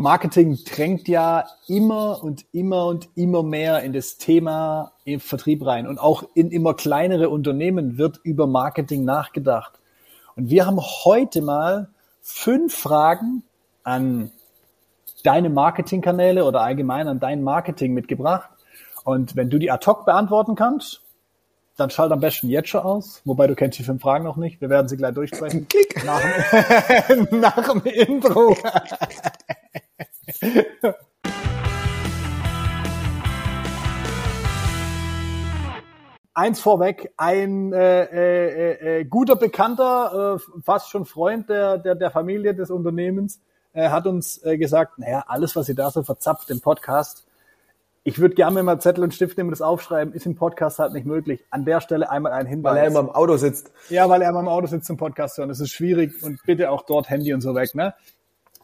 Marketing 0.00 0.58
drängt 0.64 1.08
ja 1.08 1.44
immer 1.68 2.24
und 2.24 2.46
immer 2.52 2.86
und 2.86 3.10
immer 3.16 3.42
mehr 3.42 3.82
in 3.82 3.92
das 3.92 4.16
Thema 4.16 4.92
im 5.04 5.20
Vertrieb 5.20 5.66
rein. 5.66 5.86
Und 5.86 5.98
auch 5.98 6.24
in 6.32 6.50
immer 6.50 6.72
kleinere 6.72 7.28
Unternehmen 7.28 7.98
wird 7.98 8.18
über 8.22 8.46
Marketing 8.46 9.04
nachgedacht. 9.04 9.78
Und 10.36 10.48
wir 10.48 10.64
haben 10.64 10.80
heute 10.80 11.42
mal 11.42 11.90
fünf 12.22 12.74
Fragen 12.74 13.42
an 13.82 14.30
deine 15.22 15.50
Marketingkanäle 15.50 16.46
oder 16.46 16.62
allgemein 16.62 17.06
an 17.06 17.20
dein 17.20 17.42
Marketing 17.42 17.92
mitgebracht. 17.92 18.48
Und 19.04 19.36
wenn 19.36 19.50
du 19.50 19.58
die 19.58 19.70
ad 19.70 19.84
hoc 19.86 20.06
beantworten 20.06 20.54
kannst, 20.54 21.02
dann 21.76 21.90
schalt 21.90 22.10
am 22.12 22.20
besten 22.20 22.48
jetzt 22.48 22.70
schon 22.70 22.80
aus. 22.80 23.20
Wobei 23.26 23.46
du 23.46 23.54
kennst 23.54 23.78
die 23.78 23.84
fünf 23.84 24.00
Fragen 24.00 24.24
noch 24.24 24.38
nicht. 24.38 24.62
Wir 24.62 24.70
werden 24.70 24.88
sie 24.88 24.96
gleich 24.96 25.12
durchsprechen. 25.12 25.68
Klick. 25.68 26.02
Nach 26.06 26.22
dem, 27.06 27.28
nach 27.40 27.68
dem 27.68 27.82
Intro. 27.84 28.56
Eins 36.32 36.60
vorweg, 36.60 37.12
ein 37.16 37.72
äh, 37.72 38.04
äh, 38.04 39.00
äh, 39.00 39.04
guter 39.04 39.36
Bekannter, 39.36 40.36
äh, 40.36 40.60
fast 40.62 40.88
schon 40.88 41.04
Freund 41.04 41.50
der, 41.50 41.76
der, 41.78 41.94
der 41.94 42.10
Familie 42.10 42.54
des 42.54 42.70
Unternehmens, 42.70 43.40
äh, 43.72 43.88
hat 43.90 44.06
uns 44.06 44.42
äh, 44.44 44.56
gesagt, 44.56 44.98
naja, 44.98 45.24
alles, 45.26 45.56
was 45.56 45.68
ihr 45.68 45.74
da 45.74 45.90
so 45.90 46.02
verzapft 46.02 46.50
im 46.50 46.60
Podcast, 46.60 47.26
ich 48.02 48.18
würde 48.18 48.34
gerne 48.34 48.62
mal 48.62 48.80
Zettel 48.80 49.04
und 49.04 49.12
Stift 49.12 49.36
nehmen 49.36 49.48
und 49.48 49.52
das 49.52 49.60
aufschreiben, 49.60 50.14
ist 50.14 50.24
im 50.24 50.34
Podcast 50.34 50.78
halt 50.78 50.94
nicht 50.94 51.04
möglich. 51.04 51.44
An 51.50 51.66
der 51.66 51.80
Stelle 51.82 52.10
einmal 52.10 52.32
ein 52.32 52.46
Hinweis. 52.46 52.72
Weil 52.72 52.78
er 52.78 52.86
immer 52.86 53.00
im 53.00 53.10
Auto 53.10 53.36
sitzt. 53.36 53.70
Ja, 53.90 54.08
weil 54.08 54.22
er 54.22 54.30
immer 54.30 54.40
im 54.40 54.48
Auto 54.48 54.66
sitzt 54.66 54.86
zum 54.86 54.96
Podcast 54.96 55.36
hören. 55.36 55.50
Das 55.50 55.60
ist 55.60 55.70
schwierig 55.70 56.22
und 56.22 56.40
bitte 56.46 56.70
auch 56.70 56.86
dort 56.86 57.10
Handy 57.10 57.34
und 57.34 57.42
so 57.42 57.54
weg. 57.54 57.74
Ne? 57.74 57.92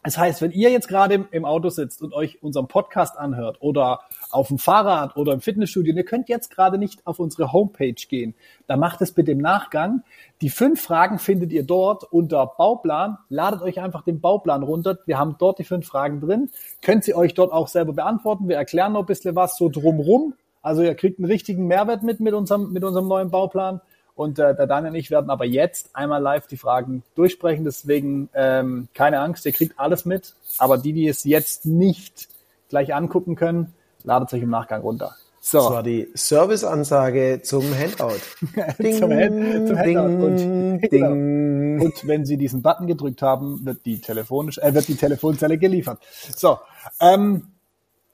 Das 0.07 0.17
heißt, 0.17 0.41
wenn 0.41 0.51
ihr 0.51 0.71
jetzt 0.71 0.87
gerade 0.87 1.27
im, 1.31 1.43
Auto 1.43 1.67
sitzt 1.67 2.01
und 2.01 2.13
euch 2.13 2.41
unseren 2.41 2.69
Podcast 2.69 3.17
anhört 3.17 3.57
oder 3.59 3.99
auf 4.31 4.47
dem 4.47 4.57
Fahrrad 4.57 5.17
oder 5.17 5.33
im 5.33 5.41
Fitnessstudio, 5.41 5.93
ihr 5.93 6.05
könnt 6.05 6.29
jetzt 6.29 6.49
gerade 6.49 6.77
nicht 6.77 7.05
auf 7.05 7.19
unsere 7.19 7.51
Homepage 7.51 8.07
gehen, 8.07 8.33
dann 8.67 8.79
macht 8.79 9.01
es 9.01 9.11
bitte 9.11 9.31
im 9.31 9.39
Nachgang. 9.39 10.03
Die 10.39 10.49
fünf 10.49 10.81
Fragen 10.81 11.19
findet 11.19 11.51
ihr 11.51 11.63
dort 11.63 12.05
unter 12.05 12.53
Bauplan. 12.57 13.17
Ladet 13.27 13.61
euch 13.61 13.81
einfach 13.81 14.01
den 14.01 14.21
Bauplan 14.21 14.63
runter. 14.63 14.97
Wir 15.07 15.17
haben 15.17 15.35
dort 15.39 15.59
die 15.59 15.65
fünf 15.65 15.85
Fragen 15.85 16.21
drin. 16.21 16.51
Könnt 16.81 17.05
ihr 17.05 17.17
euch 17.17 17.33
dort 17.33 17.51
auch 17.51 17.67
selber 17.67 17.91
beantworten. 17.91 18.47
Wir 18.47 18.55
erklären 18.55 18.93
noch 18.93 19.01
ein 19.01 19.07
bisschen 19.07 19.35
was 19.35 19.57
so 19.57 19.67
drumrum. 19.67 20.35
Also 20.61 20.83
ihr 20.83 20.95
kriegt 20.95 21.19
einen 21.19 21.29
richtigen 21.29 21.67
Mehrwert 21.67 22.03
mit 22.03 22.21
mit 22.21 22.33
unserem, 22.33 22.71
mit 22.71 22.85
unserem 22.85 23.09
neuen 23.09 23.29
Bauplan. 23.29 23.81
Und 24.17 24.39
äh, 24.39 24.55
der 24.55 24.65
Daniel 24.65 24.93
und 24.93 24.97
ich 24.97 25.11
werden 25.11 25.29
aber 25.29 25.45
jetzt 25.45 25.91
einmal 25.93 26.19
live 26.19 26.47
die 26.47 26.57
Fragen 26.57 27.03
durchsprechen. 27.13 27.63
Deswegen 27.63 28.29
ähm, 28.33 28.87
keine 28.95 29.19
Angst, 29.19 29.45
ihr 29.45 29.51
kriegt 29.51 29.79
alles 29.79 30.05
mit. 30.05 30.33
Aber 30.57 30.79
die, 30.79 30.91
die 30.91 31.07
es 31.07 31.23
jetzt 31.23 31.67
nicht 31.67 32.27
gleich 32.67 32.95
angucken 32.95 33.35
können, 33.35 33.73
ladet 34.03 34.33
euch 34.33 34.41
im 34.41 34.49
Nachgang 34.49 34.81
runter. 34.81 35.15
So. 35.39 35.59
Das 35.59 35.69
war 35.69 35.83
die 35.83 36.09
Serviceansage 36.15 37.41
zum 37.43 37.63
Handout. 37.77 38.19
ding, 38.79 38.97
zum, 38.97 39.11
Hand, 39.11 39.67
zum 39.67 39.77
Handout. 39.77 40.25
Und, 40.25 40.81
ding. 40.81 40.89
Genau. 40.89 41.85
und 41.85 42.07
wenn 42.07 42.25
Sie 42.25 42.37
diesen 42.37 42.63
Button 42.63 42.87
gedrückt 42.87 43.21
haben, 43.21 43.63
wird 43.65 43.85
die 43.85 44.01
telefonisch, 44.01 44.57
äh, 44.57 44.73
wird 44.73 44.87
die 44.87 44.95
Telefonzelle 44.95 45.59
geliefert. 45.59 45.99
So, 46.35 46.57
ähm, 46.99 47.49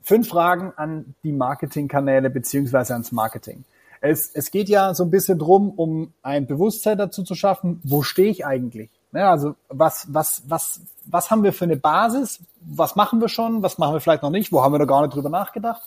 fünf 0.02 0.28
Fragen 0.28 0.74
an 0.76 1.16
die 1.24 1.32
Marketingkanäle 1.32 2.30
beziehungsweise 2.30 2.92
ans 2.92 3.14
Marketing. 3.14 3.64
Es, 4.06 4.30
es 4.34 4.52
geht 4.52 4.68
ja 4.68 4.94
so 4.94 5.06
ein 5.06 5.12
bisschen 5.12 5.40
drum, 5.40 5.72
um 5.72 6.12
ein 6.24 6.46
Bewusstsein 6.46 6.98
dazu 6.98 7.24
zu 7.24 7.36
schaffen, 7.36 7.80
wo 7.86 8.04
stehe 8.04 8.30
ich 8.30 8.46
eigentlich? 8.46 8.90
Ja, 9.14 9.32
also 9.32 9.56
was, 9.70 10.14
was, 10.14 10.44
was, 10.46 10.82
was 11.06 11.32
haben 11.32 11.42
wir 11.44 11.54
für 11.54 11.64
eine 11.64 11.78
Basis? 11.78 12.42
Was 12.60 12.98
machen 12.98 13.22
wir 13.22 13.30
schon? 13.30 13.64
Was 13.64 13.78
machen 13.78 13.94
wir 13.94 14.02
vielleicht 14.02 14.22
noch 14.22 14.30
nicht? 14.30 14.52
Wo 14.52 14.62
haben 14.62 14.74
wir 14.74 14.80
noch 14.80 14.88
gar 14.88 15.04
nicht 15.04 15.16
drüber 15.16 15.30
nachgedacht? 15.30 15.82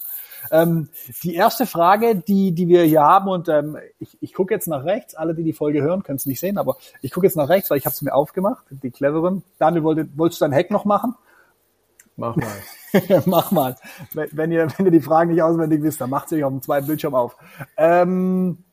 Ähm, 0.51 0.89
die 1.25 1.35
erste 1.35 1.67
Frage, 1.67 2.17
die, 2.17 2.53
die 2.53 2.69
wir 2.69 2.85
hier 2.85 3.03
haben, 3.03 3.29
und 3.29 3.51
ähm, 3.51 3.77
ich, 3.99 4.17
ich 4.23 4.33
gucke 4.33 4.55
jetzt 4.55 4.67
nach 4.67 4.85
rechts, 4.85 5.15
alle, 5.15 5.35
die 5.35 5.45
die 5.45 5.53
Folge 5.53 5.83
hören, 5.83 6.03
können 6.03 6.17
es 6.17 6.25
nicht 6.25 6.41
sehen, 6.41 6.57
aber 6.57 6.79
ich 7.03 7.11
gucke 7.11 7.27
jetzt 7.27 7.37
nach 7.37 7.51
rechts, 7.51 7.69
weil 7.69 7.77
ich 7.77 7.85
habe 7.85 7.93
es 7.93 8.01
mir 8.01 8.15
aufgemacht, 8.15 8.65
die 8.71 8.91
cleveren. 8.91 9.43
Daniel, 9.59 9.83
wollte, 9.83 10.09
wolltest 10.17 10.41
du 10.41 10.47
dein 10.47 10.55
Hack 10.55 10.71
noch 10.71 10.87
machen? 10.87 11.17
Mach 12.17 12.37
mal. 12.37 13.23
Mach 13.27 13.51
mal. 13.51 13.77
Wenn 14.13 14.51
ihr, 14.51 14.69
wenn 14.77 14.87
ihr 14.87 14.93
die 14.93 15.01
Fragen 15.01 15.33
nicht 15.33 15.43
auswendig 15.43 15.83
wisst, 15.83 16.01
dann 16.01 16.11
macht 16.11 16.29
sie 16.29 16.37
euch 16.37 16.45
auf 16.45 16.53
dem 16.53 16.63
zweiten 16.63 16.87
Bildschirm 16.87 17.15
auf. 17.15 17.37
Ähm, 17.77 18.65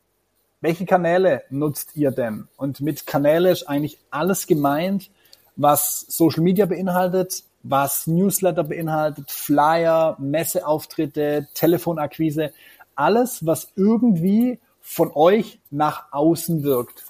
welche 0.62 0.86
Kanäle 0.86 1.44
nutzt 1.50 1.98
ihr 1.98 2.12
denn? 2.12 2.48
Und 2.56 2.80
mit 2.80 3.06
Kanäle 3.06 3.52
ist 3.52 3.68
eigentlich 3.68 4.00
alles 4.12 4.48
gemeint, 4.48 5.10
was 5.58 6.06
Social 6.08 6.42
Media 6.42 6.66
beinhaltet, 6.66 7.44
was 7.64 8.08
Newsletter 8.08 8.64
beinhaltet, 8.64 9.30
Flyer, 9.30 10.16
Messeauftritte, 10.20 11.48
Telefonakquise, 11.54 12.54
alles, 12.96 13.46
was 13.46 13.74
irgendwie 13.76 14.60
von 14.82 15.12
euch 15.14 15.60
nach 15.70 16.12
außen 16.12 16.64
wirkt. 16.64 17.04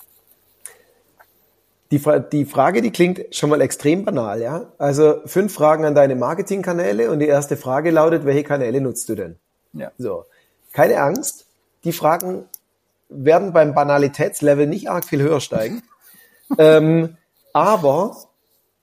Die, 1.94 2.02
die 2.32 2.46
Frage, 2.46 2.82
die 2.82 2.90
klingt 2.90 3.36
schon 3.36 3.52
mal 3.52 3.62
extrem 3.62 4.04
banal, 4.04 4.42
ja. 4.42 4.72
Also 4.80 5.22
fünf 5.28 5.54
Fragen 5.54 5.86
an 5.86 5.94
deine 5.94 6.16
Marketingkanäle 6.16 7.12
und 7.12 7.20
die 7.20 7.28
erste 7.28 7.56
Frage 7.56 7.92
lautet, 7.92 8.26
welche 8.26 8.44
Kanäle 8.44 8.82
nutzt 8.82 9.10
du 9.10 9.16
denn? 9.16 9.36
Ja. 9.74 9.92
So. 10.00 10.26
Keine 10.72 11.00
Angst. 11.00 11.46
Die 11.84 11.92
Fragen 11.92 12.46
werden 13.10 13.54
beim 13.54 13.76
Banalitätslevel 13.76 14.66
nicht 14.66 14.90
arg 14.90 15.06
viel 15.06 15.22
höher 15.22 15.40
steigen. 15.40 15.84
ähm, 16.58 17.16
aber 17.54 18.18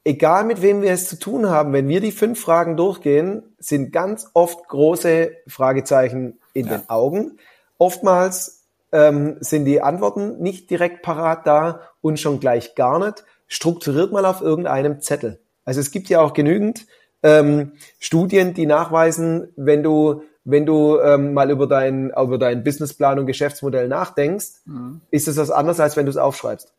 egal 0.05 0.45
mit 0.45 0.63
wem 0.63 0.81
wir 0.81 0.93
es 0.93 1.09
zu 1.09 1.19
tun 1.19 1.51
haben, 1.51 1.73
wenn 1.73 1.89
wir 1.89 2.01
die 2.01 2.13
fünf 2.13 2.41
Fragen 2.41 2.77
durchgehen, 2.77 3.43
sind 3.59 3.91
ganz 3.91 4.31
oft 4.35 4.69
große 4.69 5.33
Fragezeichen 5.49 6.39
in 6.53 6.69
ja. 6.69 6.79
den 6.79 6.89
Augen. 6.89 7.41
Oftmals 7.77 8.60
ähm, 8.93 9.37
sind 9.41 9.65
die 9.65 9.81
Antworten 9.83 10.39
nicht 10.39 10.71
direkt 10.71 11.03
parat 11.03 11.47
da 11.47 11.81
und 12.01 12.19
schon 12.19 12.41
gleich 12.41 12.75
gar 12.75 12.99
nicht. 12.99 13.25
Strukturiert 13.47 14.13
mal 14.13 14.25
auf 14.25 14.41
irgendeinem 14.41 15.01
Zettel. 15.01 15.41
Also 15.65 15.81
es 15.81 15.91
gibt 15.91 16.09
ja 16.09 16.21
auch 16.21 16.33
genügend 16.33 16.87
ähm, 17.23 17.73
Studien, 17.99 18.55
die 18.55 18.67
nachweisen, 18.67 19.49
wenn 19.57 19.83
du 19.83 20.23
wenn 20.45 20.65
du 20.65 20.99
ähm, 20.99 21.35
mal 21.35 21.51
über 21.51 21.67
dein 21.67 22.11
über 22.11 22.39
deinen 22.39 22.65
Businessplan 22.65 23.19
und 23.19 23.27
Geschäftsmodell 23.27 23.89
nachdenkst, 23.89 24.63
mhm. 24.65 25.03
ist 25.11 25.29
es 25.29 25.37
was 25.37 25.51
anderes, 25.51 25.81
als 25.81 25.97
wenn 25.97 26.07
du 26.07 26.11
es 26.11 26.17
aufschreibst. 26.17 26.73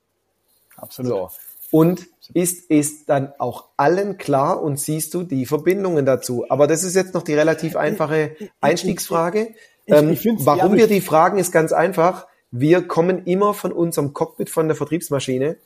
Absolut. 0.78 1.12
So. 1.12 1.30
Und 1.72 2.08
ist, 2.34 2.70
ist 2.70 3.10
dann 3.10 3.34
auch 3.38 3.70
allen 3.78 4.18
klar 4.18 4.62
und 4.62 4.80
siehst 4.80 5.14
du 5.14 5.24
die 5.24 5.46
Verbindungen 5.46 6.06
dazu. 6.06 6.46
Aber 6.50 6.68
das 6.68 6.84
ist 6.84 6.96
jetzt 6.96 7.14
noch 7.14 7.24
die 7.24 7.34
relativ 7.34 7.76
einfache 7.76 8.36
Einstiegsfrage. 8.62 9.54
Ähm, 9.92 10.18
warum 10.40 10.76
wir 10.76 10.88
die 10.88 11.02
fragen, 11.02 11.38
ist 11.38 11.52
ganz 11.52 11.72
einfach. 11.74 12.28
Wir 12.50 12.88
kommen 12.88 13.26
immer 13.26 13.54
von 13.54 13.72
unserem 13.72 14.14
Cockpit 14.14 14.50
von 14.50 14.68
der 14.68 14.76
Vertriebsmaschine 14.76 15.58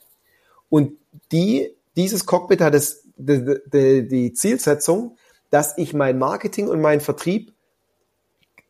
und 0.68 0.92
die, 1.32 1.74
dieses 1.96 2.26
Cockpit 2.26 2.60
hat 2.60 2.74
es, 2.74 3.04
die, 3.16 3.58
die, 3.72 4.08
die 4.08 4.32
Zielsetzung, 4.32 5.16
dass 5.50 5.78
ich 5.78 5.94
mein 5.94 6.18
Marketing 6.18 6.68
und 6.68 6.80
meinen 6.80 7.00
Vertrieb 7.00 7.52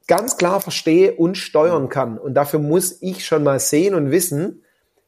ganz 0.06 0.36
klar 0.36 0.60
verstehe 0.60 1.14
und 1.14 1.36
steuern 1.36 1.88
kann. 1.88 2.18
Und 2.18 2.34
dafür 2.34 2.60
muss 2.60 2.98
ich 3.00 3.26
schon 3.26 3.42
mal 3.42 3.58
sehen 3.58 3.94
und 3.94 4.10
wissen, 4.10 4.62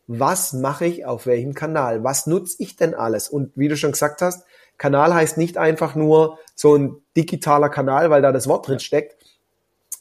was 0.07 0.55
mache 0.55 0.87
ich 0.87 1.05
auf 1.05 1.27
welchem 1.27 1.55
Kanal? 1.55 2.03
Was 2.03 2.27
nutze 2.27 2.57
ich 2.59 2.77
denn 2.77 2.95
alles? 2.95 3.29
Und 3.29 3.53
wie 3.55 3.69
du 3.69 3.77
schon 3.77 3.93
gesagt 3.93 4.23
hast, 4.23 4.45
Kanal 4.79 5.13
heißt 5.13 5.37
nicht 5.37 5.59
einfach 5.59 5.95
nur 5.95 6.39
so 6.55 6.77
ein 6.77 6.97
digitaler 7.17 7.69
Kanal, 7.69 8.11
weil 8.11 8.23
da 8.23 8.33
das 8.33 8.49
Wort 8.49 8.67
drin 8.67 8.81
steckt, 8.81 9.18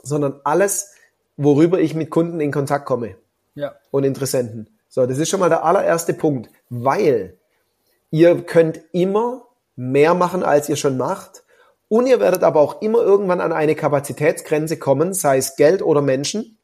sondern 0.07 0.39
alles, 0.43 0.93
worüber 1.35 1.79
ich 1.79 1.93
mit 1.93 2.09
Kunden 2.09 2.39
in 2.39 2.51
Kontakt 2.51 2.85
komme. 2.85 3.15
Ja. 3.55 3.75
Und 3.91 4.03
Interessenten. 4.03 4.69
So, 4.89 5.05
das 5.05 5.17
ist 5.17 5.29
schon 5.29 5.39
mal 5.39 5.49
der 5.49 5.63
allererste 5.63 6.13
Punkt, 6.13 6.49
weil 6.69 7.37
ihr 8.09 8.41
könnt 8.43 8.79
immer 8.91 9.47
mehr 9.75 10.13
machen, 10.13 10.43
als 10.43 10.69
ihr 10.69 10.75
schon 10.75 10.97
macht. 10.97 11.43
Und 11.89 12.07
ihr 12.07 12.19
werdet 12.19 12.43
aber 12.43 12.59
auch 12.59 12.81
immer 12.81 12.99
irgendwann 12.99 13.41
an 13.41 13.53
eine 13.53 13.75
Kapazitätsgrenze 13.75 14.77
kommen, 14.77 15.13
sei 15.13 15.37
es 15.37 15.55
Geld 15.55 15.81
oder 15.81 16.01
Menschen. 16.01 16.57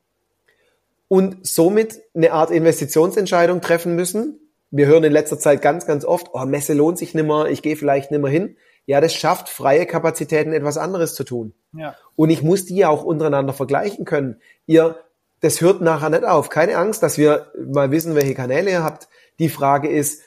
Und 1.07 1.45
somit 1.45 2.01
eine 2.15 2.31
Art 2.31 2.49
Investitionsentscheidung 2.49 3.61
treffen 3.61 3.95
müssen. 3.95 4.39
Wir 4.71 4.87
hören 4.87 5.03
in 5.03 5.13
letzter 5.13 5.37
Zeit 5.37 5.61
ganz, 5.61 5.85
ganz 5.85 6.03
oft, 6.03 6.27
oh, 6.33 6.45
Messe 6.45 6.73
lohnt 6.73 6.97
sich 6.97 7.13
nimmer, 7.13 7.47
ich 7.49 7.61
gehe 7.61 7.75
vielleicht 7.75 8.09
nimmer 8.09 8.29
hin. 8.29 8.57
Ja, 8.85 8.99
das 8.99 9.13
schafft 9.13 9.49
freie 9.49 9.85
Kapazitäten, 9.85 10.53
etwas 10.53 10.77
anderes 10.77 11.15
zu 11.15 11.23
tun. 11.23 11.53
Ja. 11.73 11.95
Und 12.15 12.29
ich 12.29 12.43
muss 12.43 12.65
die 12.65 12.75
ja 12.75 12.89
auch 12.89 13.03
untereinander 13.03 13.53
vergleichen 13.53 14.05
können. 14.05 14.41
Ihr, 14.65 14.97
das 15.39 15.61
hört 15.61 15.81
nachher 15.81 16.09
nicht 16.09 16.25
auf. 16.25 16.49
Keine 16.49 16.77
Angst, 16.77 17.01
dass 17.01 17.17
wir 17.17 17.51
mal 17.65 17.91
wissen, 17.91 18.15
welche 18.15 18.35
Kanäle 18.35 18.71
ihr 18.71 18.83
habt. 18.83 19.07
Die 19.39 19.49
Frage 19.49 19.89
ist, 19.89 20.21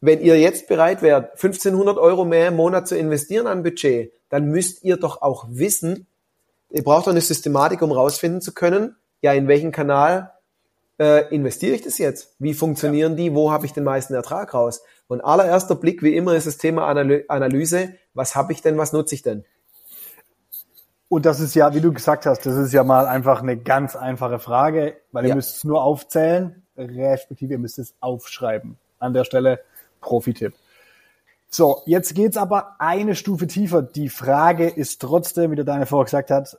wenn 0.00 0.20
ihr 0.20 0.38
jetzt 0.38 0.66
bereit 0.66 1.00
wärt, 1.00 1.32
1500 1.34 1.96
Euro 1.96 2.24
mehr 2.24 2.48
im 2.48 2.56
Monat 2.56 2.88
zu 2.88 2.96
investieren 2.96 3.46
an 3.46 3.62
Budget, 3.62 4.12
dann 4.30 4.46
müsst 4.46 4.82
ihr 4.82 4.96
doch 4.96 5.22
auch 5.22 5.46
wissen, 5.48 6.06
ihr 6.70 6.82
braucht 6.82 7.06
doch 7.06 7.12
eine 7.12 7.20
Systematik, 7.20 7.82
um 7.82 7.92
rausfinden 7.92 8.40
zu 8.40 8.52
können, 8.52 8.96
ja, 9.20 9.32
in 9.32 9.46
welchen 9.46 9.70
Kanal 9.70 10.32
äh, 10.98 11.32
investiere 11.34 11.76
ich 11.76 11.82
das 11.82 11.98
jetzt? 11.98 12.34
Wie 12.38 12.54
funktionieren 12.54 13.12
ja. 13.12 13.16
die? 13.16 13.34
Wo 13.34 13.52
habe 13.52 13.66
ich 13.66 13.72
den 13.72 13.84
meisten 13.84 14.14
Ertrag 14.14 14.52
raus? 14.52 14.82
Und 15.12 15.20
allererster 15.20 15.74
Blick, 15.74 16.02
wie 16.02 16.16
immer, 16.16 16.34
ist 16.34 16.46
das 16.46 16.56
Thema 16.56 16.86
Analyse. 16.86 17.92
Was 18.14 18.34
habe 18.34 18.54
ich 18.54 18.62
denn, 18.62 18.78
was 18.78 18.94
nutze 18.94 19.14
ich 19.14 19.20
denn? 19.20 19.44
Und 21.10 21.26
das 21.26 21.38
ist 21.38 21.54
ja, 21.54 21.74
wie 21.74 21.82
du 21.82 21.92
gesagt 21.92 22.24
hast, 22.24 22.46
das 22.46 22.56
ist 22.56 22.72
ja 22.72 22.82
mal 22.82 23.06
einfach 23.06 23.42
eine 23.42 23.58
ganz 23.58 23.94
einfache 23.94 24.38
Frage, 24.38 24.96
weil 25.12 25.24
ihr 25.24 25.28
ja. 25.28 25.34
müsst 25.34 25.58
es 25.58 25.64
nur 25.64 25.82
aufzählen, 25.82 26.62
respektive 26.78 27.52
ihr 27.52 27.58
müsst 27.58 27.78
es 27.78 27.94
aufschreiben. 28.00 28.78
An 29.00 29.12
der 29.12 29.24
Stelle 29.24 29.60
Profi-Tipp. 30.00 30.54
So, 31.50 31.82
jetzt 31.84 32.14
geht's 32.14 32.38
aber 32.38 32.76
eine 32.78 33.14
Stufe 33.14 33.46
tiefer. 33.46 33.82
Die 33.82 34.08
Frage 34.08 34.66
ist 34.66 35.02
trotzdem, 35.02 35.50
wie 35.50 35.56
der 35.56 35.66
Daniel 35.66 35.84
vorher 35.84 36.06
gesagt 36.06 36.30
hat, 36.30 36.58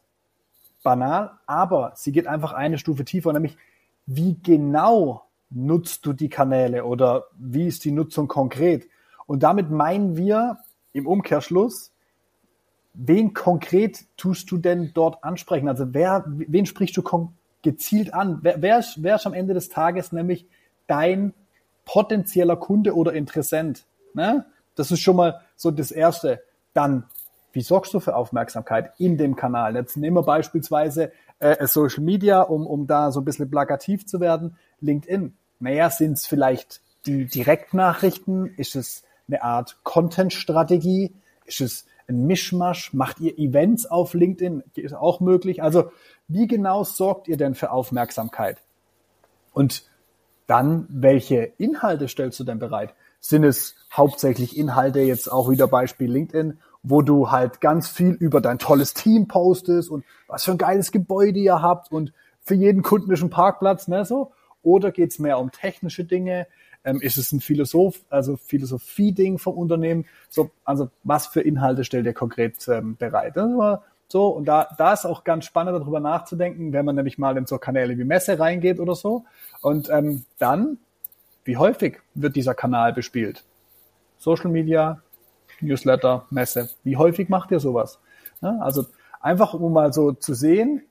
banal, 0.84 1.32
aber 1.48 1.94
sie 1.96 2.12
geht 2.12 2.28
einfach 2.28 2.54
eine 2.54 2.78
Stufe 2.78 3.04
tiefer, 3.04 3.34
nämlich 3.34 3.58
wie 4.06 4.38
genau 4.44 5.24
nutzt 5.54 6.06
du 6.06 6.14
die 6.14 6.30
Kanäle 6.30 6.86
oder 6.86 7.26
wie 7.38 7.68
ist 7.68 7.86
die 7.86 7.92
Nutzung 7.92 8.28
konkret? 8.28 8.88
Und 9.26 9.44
damit 9.44 9.70
meinen 9.70 10.18
wir 10.18 10.58
im 10.92 11.08
Umkehrschluss, 11.08 11.92
wen 12.94 13.34
konkret 13.34 14.06
tust 14.18 14.50
du 14.52 14.58
denn 14.58 14.92
dort 14.94 15.24
ansprechen? 15.24 15.68
Also 15.68 15.94
wer, 15.94 16.24
wen 16.28 16.66
sprichst 16.66 16.98
du 16.98 17.32
gezielt 17.62 18.14
an? 18.14 18.40
Wer, 18.42 18.62
wer, 18.62 18.80
ist, 18.80 19.02
wer 19.02 19.16
ist 19.16 19.26
am 19.26 19.34
Ende 19.34 19.54
des 19.54 19.70
Tages 19.70 20.12
nämlich 20.12 20.48
dein 20.88 21.34
potenzieller 21.86 22.56
Kunde 22.56 22.96
oder 22.96 23.14
Interessent? 23.14 23.86
Ne? 24.14 24.46
Das 24.76 24.92
ist 24.92 25.02
schon 25.02 25.16
mal 25.16 25.42
so 25.56 25.72
das 25.72 25.92
Erste. 25.92 26.42
Dann, 26.74 27.06
wie 27.52 27.62
sorgst 27.62 27.94
du 27.94 28.00
für 28.00 28.16
Aufmerksamkeit 28.16 28.94
in 28.98 29.18
dem 29.18 29.36
Kanal? 29.36 29.76
Jetzt 29.76 29.98
nehmen 29.98 30.18
wir 30.18 30.24
beispielsweise 30.24 31.12
äh, 31.40 31.66
Social 31.68 32.04
Media, 32.04 32.42
um, 32.42 32.66
um 32.66 32.88
da 32.88 33.12
so 33.12 33.22
ein 33.22 33.26
bisschen 33.26 33.50
plakativ 33.50 34.06
zu 34.06 34.20
werden. 34.20 34.58
LinkedIn. 34.80 35.36
Naja, 35.60 35.90
sind 35.90 36.14
es 36.14 36.26
vielleicht 36.26 36.82
die 37.06 37.26
Direktnachrichten? 37.26 38.54
Ist 38.58 38.76
es 38.76 39.04
eine 39.28 39.44
Art 39.44 39.78
Content-Strategie? 39.84 41.14
Ist 41.46 41.62
es 41.62 41.86
ein 42.08 42.26
Mischmasch? 42.26 42.94
Macht 42.94 43.20
ihr 43.20 43.38
Events 43.38 43.86
auf 43.86 44.14
LinkedIn? 44.14 44.64
Ist 44.76 44.94
auch 44.94 45.20
möglich. 45.20 45.64
Also 45.64 45.92
wie 46.28 46.48
genau 46.48 46.84
sorgt 46.84 47.28
ihr 47.28 47.38
denn 47.38 47.56
für 47.56 47.72
Aufmerksamkeit? 47.72 48.62
Und 49.54 49.84
dann, 50.48 50.88
welche 50.90 51.54
Inhalte 51.58 52.08
stellst 52.08 52.40
du 52.40 52.44
denn 52.44 52.60
bereit? 52.60 52.94
Sind 53.20 53.44
es 53.44 53.76
hauptsächlich 53.92 54.58
Inhalte, 54.58 55.00
jetzt 55.00 55.32
auch 55.32 55.50
wieder 55.50 55.68
Beispiel 55.68 56.12
LinkedIn, 56.12 56.60
wo 56.82 57.02
du 57.02 57.32
halt 57.32 57.62
ganz 57.62 57.88
viel 57.88 58.12
über 58.12 58.42
dein 58.42 58.60
tolles 58.60 58.94
Team 58.94 59.28
postest 59.28 59.90
und 59.90 60.04
was 60.28 60.44
für 60.44 60.52
ein 60.52 60.58
geiles 60.58 60.92
Gebäude 60.92 61.40
ihr 61.40 61.62
habt 61.62 61.92
und 61.92 62.12
für 62.42 62.56
jeden 62.56 62.82
Kunden 62.82 63.12
ist 63.12 63.24
ein 63.24 63.30
Parkplatz, 63.30 63.88
ne, 63.88 64.04
so? 64.04 64.34
Oder 64.64 64.92
geht's 64.92 65.20
mehr 65.20 65.38
um 65.40 65.52
technische 65.52 66.06
Dinge? 66.06 66.48
Ähm, 66.86 67.00
ist 67.02 67.18
es 67.18 67.32
ein 67.32 67.40
Philosoph, 67.40 68.02
also 68.10 68.38
Philosophie-Ding 68.38 69.38
vom 69.38 69.58
Unternehmen? 69.58 70.06
So, 70.30 70.52
also 70.66 70.90
was 71.04 71.28
für 71.28 71.42
Inhalte 71.42 71.84
stellt 71.84 72.06
ihr 72.06 72.14
konkret 72.14 72.68
ähm, 72.68 72.98
bereit? 72.98 73.36
So, 74.08 74.28
und 74.28 74.46
da, 74.46 74.68
da 74.78 74.94
ist 74.94 75.06
auch 75.06 75.24
ganz 75.24 75.46
spannend, 75.46 75.80
darüber 75.80 76.00
nachzudenken, 76.00 76.74
wenn 76.74 76.86
man 76.86 76.96
nämlich 76.96 77.18
mal 77.18 77.38
in 77.38 77.46
so 77.46 77.58
Kanäle 77.58 77.98
wie 77.98 78.04
Messe 78.04 78.38
reingeht 78.38 78.80
oder 78.80 78.96
so. 78.96 79.26
Und 79.62 79.90
ähm, 79.90 80.26
dann, 80.40 80.78
wie 81.46 81.58
häufig 81.58 82.00
wird 82.14 82.36
dieser 82.36 82.54
Kanal 82.54 82.94
bespielt? 82.94 83.44
Social 84.18 84.52
Media, 84.52 85.02
Newsletter, 85.62 86.26
Messe. 86.30 86.70
Wie 86.84 86.98
häufig 86.98 87.30
macht 87.30 87.52
ihr 87.52 87.60
sowas? 87.60 88.00
Ja, 88.42 88.58
also 88.60 88.86
einfach, 89.20 89.54
um 89.54 89.74
mal 89.74 89.94
so 89.94 90.12
zu 90.12 90.34
sehen, 90.34 90.84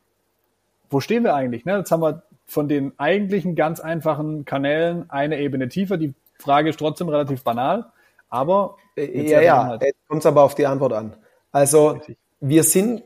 wo 0.91 1.01
stehen 1.01 1.25
wir 1.25 1.35
eigentlich? 1.35 1.65
Ne? 1.65 1.79
Jetzt 1.79 1.91
haben 1.91 2.03
wir 2.03 2.23
von 2.47 2.69
den 2.69 2.93
eigentlichen 2.99 3.55
ganz 3.55 3.81
einfachen 3.81 4.45
Kanälen 4.45 5.09
eine 5.11 5.39
Ebene 5.41 5.69
tiefer. 5.69 5.97
Die 5.97 6.15
Frage 6.39 6.71
ist 6.71 6.79
trotzdem 6.79 7.09
relativ 7.09 7.43
banal, 7.43 7.93
aber 8.29 8.77
äh, 8.97 9.29
ja, 9.29 9.41
ja, 9.41 9.79
jetzt 9.81 10.09
kommt 10.09 10.21
es 10.21 10.27
aber 10.27 10.43
auf 10.43 10.55
die 10.55 10.67
Antwort 10.67 10.93
an. 10.93 11.17
Also 11.51 11.91
Richtig. 11.91 12.19
wir 12.41 12.65
sind, 12.65 13.03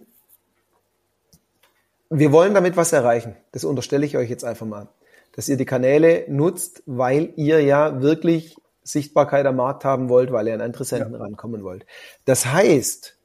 wir 2.11 2.33
wollen 2.33 2.55
damit 2.55 2.77
was 2.77 2.93
erreichen. 2.93 3.37
Das 3.53 3.65
unterstelle 3.65 4.07
ich 4.07 4.17
euch 4.17 4.31
jetzt 4.31 4.45
einfach 4.45 4.67
mal, 4.67 4.89
dass 5.33 5.49
ihr 5.49 5.57
die 5.57 5.65
Kanäle 5.65 6.25
nutzt, 6.29 6.83
weil 6.87 7.33
ihr 7.37 7.61
ja 7.63 8.01
wirklich 8.01 8.57
Sichtbarkeit 8.83 9.47
am 9.47 9.57
Markt 9.57 9.85
haben 9.85 10.09
wollt, 10.09 10.33
weil 10.33 10.49
ihr 10.49 10.55
an 10.55 10.61
Interessenten 10.61 11.15
ja. 11.15 11.19
rankommen 11.19 11.65
wollt. 11.65 11.85
Das 12.25 12.47
heißt, 12.47 13.19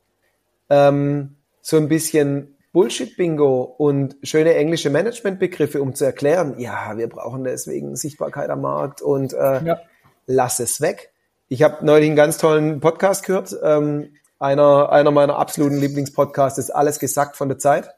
ähm, 0.69 1.35
so 1.61 1.77
ein 1.77 1.87
bisschen 1.87 2.57
Bullshit-Bingo 2.73 3.63
und 3.77 4.15
schöne 4.23 4.55
englische 4.55 4.89
Management-Begriffe, 4.89 5.81
um 5.81 5.93
zu 5.93 6.05
erklären, 6.05 6.55
ja, 6.57 6.97
wir 6.97 7.09
brauchen 7.09 7.43
deswegen 7.43 7.95
Sichtbarkeit 7.95 8.49
am 8.49 8.61
Markt 8.61 9.01
und 9.01 9.33
äh, 9.33 9.63
ja. 9.63 9.81
lass 10.25 10.59
es 10.59 10.79
weg. 10.79 11.11
Ich 11.49 11.63
habe 11.63 11.85
neulich 11.85 12.07
einen 12.07 12.15
ganz 12.15 12.37
tollen 12.37 12.79
Podcast 12.79 13.25
gehört. 13.25 13.53
Ähm, 13.61 14.11
einer, 14.39 14.89
einer 14.91 15.11
meiner 15.11 15.37
absoluten 15.37 15.77
Lieblingspodcasts 15.77 16.57
ist 16.57 16.69
Alles 16.71 16.99
gesagt 16.99 17.35
von 17.35 17.49
der 17.49 17.59
Zeit. 17.59 17.91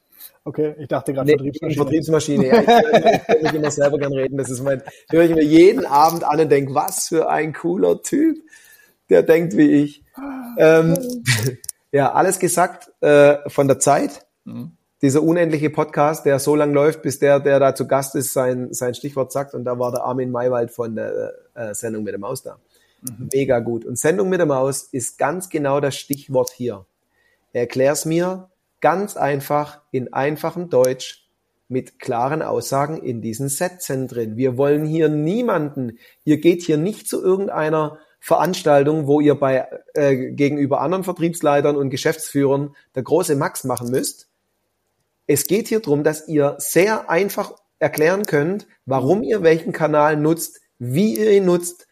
Okay, 0.46 0.76
ich 0.78 0.88
dachte 0.88 1.14
gerade 1.14 1.28
nee, 1.28 1.38
Vertriebsmaschine. 1.38 1.76
Vertriebsmaschine, 1.76 2.48
ja. 2.48 2.60
Ich, 2.60 2.66
kann 2.66 3.42
nicht 3.42 3.54
immer 3.54 3.72
selber 3.72 3.98
gern 3.98 4.12
reden. 4.12 4.38
Das 4.38 4.50
ist 4.50 4.62
mein, 4.62 4.82
höre 5.10 5.24
ich 5.24 5.36
mir 5.36 5.44
jeden 5.44 5.86
Abend 5.86 6.24
an 6.26 6.40
und 6.40 6.50
denke, 6.50 6.74
was 6.74 7.08
für 7.08 7.30
ein 7.30 7.54
cooler 7.54 8.02
Typ, 8.02 8.40
der 9.10 9.24
denkt 9.24 9.56
wie 9.56 9.72
ich. 9.72 10.04
Ähm, 10.58 10.96
ja, 11.92 12.12
alles 12.12 12.40
gesagt 12.40 12.92
äh, 13.02 13.38
von 13.50 13.68
der 13.68 13.80
Zeit. 13.80 14.26
Mhm. 14.46 14.72
Dieser 15.02 15.22
unendliche 15.22 15.70
Podcast, 15.70 16.26
der 16.26 16.40
so 16.40 16.56
lang 16.56 16.74
läuft, 16.74 17.02
bis 17.02 17.20
der, 17.20 17.42
der 17.42 17.60
da 17.60 17.76
zu 17.76 17.88
Gast 17.88 18.16
ist, 18.16 18.32
sein, 18.32 18.74
sein 18.74 18.94
Stichwort 18.94 19.34
sagt. 19.34 19.54
Und 19.54 19.66
da 19.66 19.78
war 19.78 19.92
der 19.92 20.04
Armin 20.04 20.32
Maywald 20.32 20.72
von 20.72 20.96
der 20.96 21.34
äh, 21.56 21.74
Sendung 21.74 22.04
mit 22.04 22.14
der 22.14 22.20
Maus 22.20 22.42
da. 22.42 22.58
Mhm. 23.02 23.30
Mega 23.34 23.60
gut. 23.60 23.84
Und 23.84 24.00
Sendung 24.00 24.30
mit 24.30 24.40
der 24.40 24.46
Maus 24.46 24.84
ist 24.84 25.18
ganz 25.18 25.50
genau 25.50 25.82
das 25.82 25.96
Stichwort 25.96 26.52
hier. 26.52 26.86
Erklär's 27.52 28.06
mir 28.06 28.50
ganz 28.80 29.18
einfach 29.18 29.82
in 29.92 30.14
einfachem 30.14 30.70
Deutsch 30.70 31.30
mit 31.68 32.00
klaren 32.00 32.42
Aussagen 32.42 32.98
in 32.98 33.22
diesen 33.22 33.50
Sätzen 33.50 34.08
drin. 34.08 34.38
Wir 34.38 34.58
wollen 34.58 34.86
hier 34.86 35.10
niemanden, 35.10 35.98
ihr 36.24 36.40
geht 36.40 36.62
hier 36.62 36.78
nicht 36.78 37.08
zu 37.08 37.22
irgendeiner 37.22 37.98
Veranstaltung, 38.20 39.08
wo 39.08 39.20
ihr 39.20 39.36
bei 39.36 39.68
äh, 39.94 40.32
gegenüber 40.32 40.82
anderen 40.82 41.04
Vertriebsleitern 41.04 41.76
und 41.76 41.90
Geschäftsführern 41.90 42.76
der 42.96 43.04
große 43.04 43.36
Max 43.36 43.66
machen 43.66 43.90
müsst. 43.90 44.30
Es 45.28 45.48
geht 45.48 45.68
hier 45.68 45.80
drum, 45.80 46.04
dass 46.04 46.28
ihr 46.28 46.56
sehr 46.60 47.10
einfach 47.10 47.54
erklären 47.80 48.24
könnt, 48.26 48.68
warum 48.86 49.24
ihr 49.24 49.44
welchen 49.44 49.74
Kanal 49.74 50.18
nutzt, 50.18 50.62
wie 50.80 51.18
ihr 51.18 51.32
ihn 51.32 51.46
nutzt, 51.46 51.88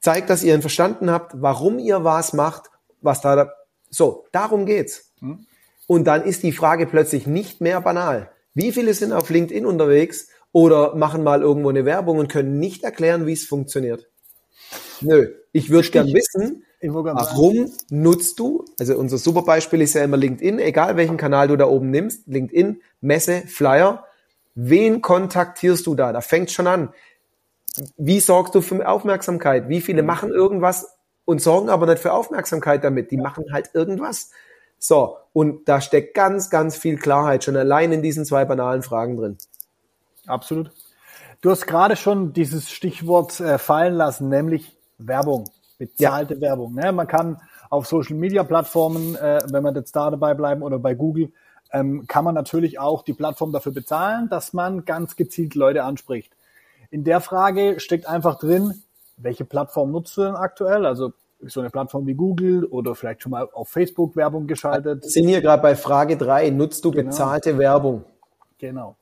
zeigt, 0.00 0.30
dass 0.30 0.42
ihr 0.42 0.54
ihn 0.54 0.60
verstanden 0.60 1.10
habt, 1.10 1.40
warum 1.40 1.78
ihr 1.78 2.04
was 2.04 2.32
macht, 2.32 2.70
was 3.00 3.20
da, 3.20 3.52
so, 3.90 4.26
darum 4.32 4.66
geht's. 4.66 5.12
Hm. 5.20 5.46
Und 5.86 6.04
dann 6.04 6.24
ist 6.24 6.42
die 6.42 6.52
Frage 6.52 6.86
plötzlich 6.86 7.26
nicht 7.26 7.60
mehr 7.60 7.80
banal. 7.80 8.30
Wie 8.54 8.72
viele 8.72 8.94
sind 8.94 9.12
auf 9.12 9.30
LinkedIn 9.30 9.66
unterwegs 9.66 10.28
oder 10.52 10.94
machen 10.94 11.22
mal 11.22 11.42
irgendwo 11.42 11.68
eine 11.68 11.84
Werbung 11.84 12.18
und 12.18 12.28
können 12.28 12.58
nicht 12.58 12.84
erklären, 12.84 13.26
wie 13.26 13.32
es 13.32 13.44
funktioniert? 13.44 14.08
Nö, 15.00 15.34
ich 15.52 15.70
würde 15.70 15.90
gern 15.90 16.12
wissen, 16.12 16.64
warum 16.82 17.70
nutzt 17.90 18.38
du, 18.38 18.64
also 18.78 18.96
unser 18.96 19.18
super 19.18 19.42
Beispiel 19.42 19.82
ist 19.82 19.94
ja 19.94 20.02
immer 20.02 20.16
LinkedIn, 20.16 20.58
egal 20.58 20.96
welchen 20.96 21.16
Kanal 21.16 21.48
du 21.48 21.56
da 21.56 21.66
oben 21.66 21.90
nimmst, 21.90 22.26
LinkedIn, 22.26 22.80
Messe, 23.00 23.42
Flyer, 23.46 24.04
wen 24.54 25.02
kontaktierst 25.02 25.86
du 25.86 25.94
da? 25.94 26.12
Da 26.12 26.20
fängt 26.20 26.50
schon 26.50 26.66
an. 26.66 26.92
Wie 27.96 28.20
sorgst 28.20 28.54
du 28.54 28.60
für 28.60 28.86
Aufmerksamkeit? 28.86 29.68
Wie 29.68 29.80
viele 29.80 30.02
machen 30.02 30.30
irgendwas 30.30 30.96
und 31.24 31.40
sorgen 31.40 31.68
aber 31.68 31.86
nicht 31.86 32.00
für 32.00 32.12
Aufmerksamkeit 32.12 32.82
damit? 32.82 33.10
Die 33.10 33.16
machen 33.16 33.52
halt 33.52 33.70
irgendwas. 33.74 34.30
So, 34.78 35.18
und 35.32 35.68
da 35.68 35.80
steckt 35.80 36.14
ganz, 36.14 36.48
ganz 36.48 36.76
viel 36.76 36.96
Klarheit 36.96 37.44
schon 37.44 37.56
allein 37.56 37.92
in 37.92 38.02
diesen 38.02 38.24
zwei 38.24 38.44
banalen 38.46 38.82
Fragen 38.82 39.16
drin. 39.16 39.38
Absolut. 40.26 40.70
Du 41.42 41.50
hast 41.50 41.66
gerade 41.66 41.96
schon 41.96 42.32
dieses 42.32 42.70
Stichwort 42.70 43.40
äh, 43.40 43.58
fallen 43.58 43.94
lassen, 43.94 44.28
nämlich 44.28 44.76
Werbung, 44.98 45.50
bezahlte 45.80 46.34
ja. 46.34 46.40
Werbung. 46.42 46.74
Ne? 46.74 46.92
Man 46.92 47.08
kann 47.08 47.40
auf 47.70 47.86
Social 47.86 48.16
Media 48.16 48.44
Plattformen, 48.44 49.16
äh, 49.16 49.40
wenn 49.50 49.64
wir 49.64 49.72
jetzt 49.72 49.96
da 49.96 50.10
dabei 50.10 50.34
bleiben 50.34 50.62
oder 50.62 50.78
bei 50.78 50.94
Google, 50.94 51.32
ähm, 51.72 52.06
kann 52.06 52.24
man 52.24 52.34
natürlich 52.34 52.78
auch 52.78 53.02
die 53.02 53.14
Plattform 53.14 53.52
dafür 53.52 53.72
bezahlen, 53.72 54.28
dass 54.28 54.52
man 54.52 54.84
ganz 54.84 55.16
gezielt 55.16 55.54
Leute 55.54 55.82
anspricht. 55.82 56.36
In 56.90 57.02
der 57.04 57.20
Frage 57.20 57.80
steckt 57.80 58.06
einfach 58.06 58.38
drin, 58.38 58.82
welche 59.16 59.44
Plattform 59.44 59.90
nutzt 59.90 60.16
du 60.16 60.22
denn 60.22 60.34
aktuell? 60.34 60.84
Also 60.84 61.12
so 61.40 61.60
eine 61.60 61.70
Plattform 61.70 62.06
wie 62.06 62.14
Google 62.14 62.64
oder 62.66 62.94
vielleicht 62.94 63.22
schon 63.22 63.30
mal 63.30 63.48
auf 63.52 63.68
Facebook 63.68 64.16
Werbung 64.16 64.46
geschaltet. 64.46 65.04
Wir 65.04 65.10
sind 65.10 65.28
hier 65.28 65.40
gerade 65.40 65.62
bei 65.62 65.74
Frage 65.74 66.18
drei. 66.18 66.50
Nutzt 66.50 66.84
du 66.84 66.90
genau. 66.90 67.06
bezahlte 67.06 67.56
Werbung? 67.56 68.04
Genau. 68.58 68.96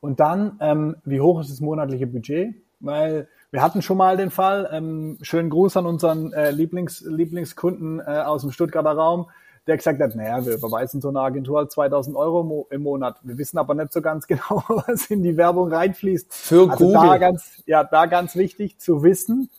Und 0.00 0.20
dann, 0.20 0.56
ähm, 0.60 0.96
wie 1.04 1.20
hoch 1.20 1.40
ist 1.40 1.50
das 1.50 1.60
monatliche 1.60 2.06
Budget? 2.06 2.54
Weil 2.80 3.28
wir 3.52 3.62
hatten 3.62 3.82
schon 3.82 3.98
mal 3.98 4.16
den 4.16 4.30
Fall, 4.30 4.68
ähm, 4.72 5.18
schönen 5.20 5.50
Gruß 5.50 5.76
an 5.76 5.84
unseren 5.84 6.32
äh, 6.32 6.50
Lieblings, 6.50 7.02
Lieblingskunden 7.02 8.00
äh, 8.00 8.22
aus 8.24 8.40
dem 8.40 8.50
Stuttgarter 8.50 8.92
Raum, 8.92 9.28
der 9.66 9.76
gesagt 9.76 10.00
hat, 10.00 10.16
naja, 10.16 10.44
wir 10.44 10.54
überweisen 10.54 11.02
so 11.02 11.10
eine 11.10 11.20
Agentur 11.20 11.68
2000 11.68 12.16
Euro 12.16 12.42
mo 12.42 12.66
im 12.70 12.82
Monat. 12.82 13.18
Wir 13.22 13.36
wissen 13.36 13.58
aber 13.58 13.74
nicht 13.74 13.92
so 13.92 14.00
ganz 14.00 14.26
genau, 14.26 14.64
was 14.66 15.10
in 15.10 15.22
die 15.22 15.36
Werbung 15.36 15.70
reinfließt. 15.70 16.32
Für 16.32 16.70
also 16.70 16.86
Google. 16.86 17.08
Da 17.08 17.18
ganz, 17.18 17.62
ja, 17.66 17.84
da 17.84 18.06
ganz 18.06 18.34
wichtig 18.36 18.78
zu 18.78 19.02
wissen, 19.02 19.50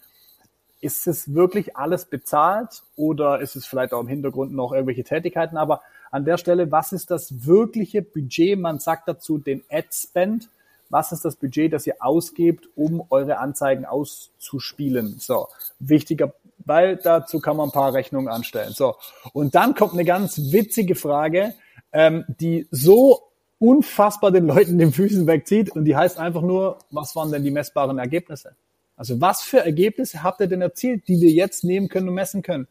ist 0.82 1.08
es 1.08 1.34
wirklich 1.36 1.78
alles 1.78 2.06
bezahlt 2.06 2.82
oder 2.98 3.40
ist 3.40 3.56
es 3.56 3.66
vielleicht 3.68 3.94
auch 3.94 4.02
im 4.02 4.08
Hintergrund 4.08 4.54
noch 4.54 4.74
irgendwelche 4.74 5.04
Tätigkeiten? 5.04 5.56
Aber 5.56 5.82
an 6.10 6.26
der 6.26 6.38
Stelle, 6.38 6.72
was 6.72 6.94
ist 6.94 7.12
das 7.12 7.46
wirkliche 7.46 8.02
Budget? 8.02 8.60
Man 8.60 8.80
sagt 8.80 9.08
dazu 9.08 9.38
den 9.38 9.64
Ad 9.70 9.88
Spend. 9.92 10.50
Was 10.90 11.12
ist 11.12 11.26
das 11.26 11.36
Budget, 11.36 11.74
das 11.74 11.88
ihr 11.88 11.96
ausgebt, 12.00 12.68
um 12.76 13.06
eure 13.10 13.38
Anzeigen 13.40 13.86
auszuspielen? 13.86 15.16
So, 15.20 15.48
wichtiger, 15.80 16.34
weil 16.66 16.98
dazu 16.98 17.40
kann 17.40 17.58
man 17.58 17.70
ein 17.70 17.72
paar 17.72 17.94
Rechnungen 17.94 18.28
anstellen. 18.28 18.74
So, 18.74 18.96
und 19.34 19.56
dann 19.56 19.76
kommt 19.76 19.94
eine 19.94 20.06
ganz 20.06 20.52
witzige 20.52 20.96
Frage, 20.96 21.56
ähm, 21.92 22.26
die 22.28 22.68
so 22.72 23.24
unfassbar 23.60 24.32
den 24.32 24.46
Leuten 24.46 24.78
den 24.78 24.92
Füßen 24.92 25.26
wegzieht 25.26 25.72
und 25.72 25.86
die 25.86 25.96
heißt 25.96 26.18
einfach 26.18 26.42
nur, 26.42 26.80
was 26.92 27.16
waren 27.16 27.32
denn 27.32 27.44
die 27.44 27.52
messbaren 27.52 27.98
Ergebnisse? 27.98 28.56
Also 28.98 29.22
was 29.22 29.42
für 29.42 29.60
Ergebnisse 29.60 30.22
habt 30.22 30.42
ihr 30.42 30.48
denn 30.48 30.62
erzielt, 30.62 31.08
die 31.08 31.20
wir 31.22 31.32
jetzt 31.32 31.64
nehmen 31.64 31.88
können 31.88 32.10
und 32.10 32.16
messen 32.16 32.42
können? 32.42 32.68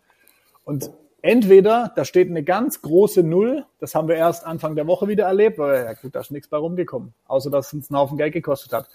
Und 0.64 0.90
entweder 1.22 1.92
da 1.94 2.04
steht 2.04 2.28
eine 2.28 2.42
ganz 2.42 2.82
große 2.82 3.22
Null, 3.22 3.64
das 3.78 3.94
haben 3.94 4.08
wir 4.08 4.16
erst 4.16 4.44
Anfang 4.44 4.74
der 4.74 4.86
Woche 4.86 5.08
wieder 5.08 5.24
erlebt, 5.24 5.58
weil 5.58 5.84
ja 5.84 5.92
gut, 5.94 6.14
da 6.14 6.20
ist 6.20 6.30
nichts 6.30 6.48
bei 6.48 6.58
rumgekommen, 6.58 7.14
außer 7.26 7.50
dass 7.50 7.68
es 7.68 7.72
uns 7.72 7.90
einen 7.90 7.98
Haufen 7.98 8.18
Geld 8.18 8.32
gekostet 8.34 8.72
hat. 8.72 8.88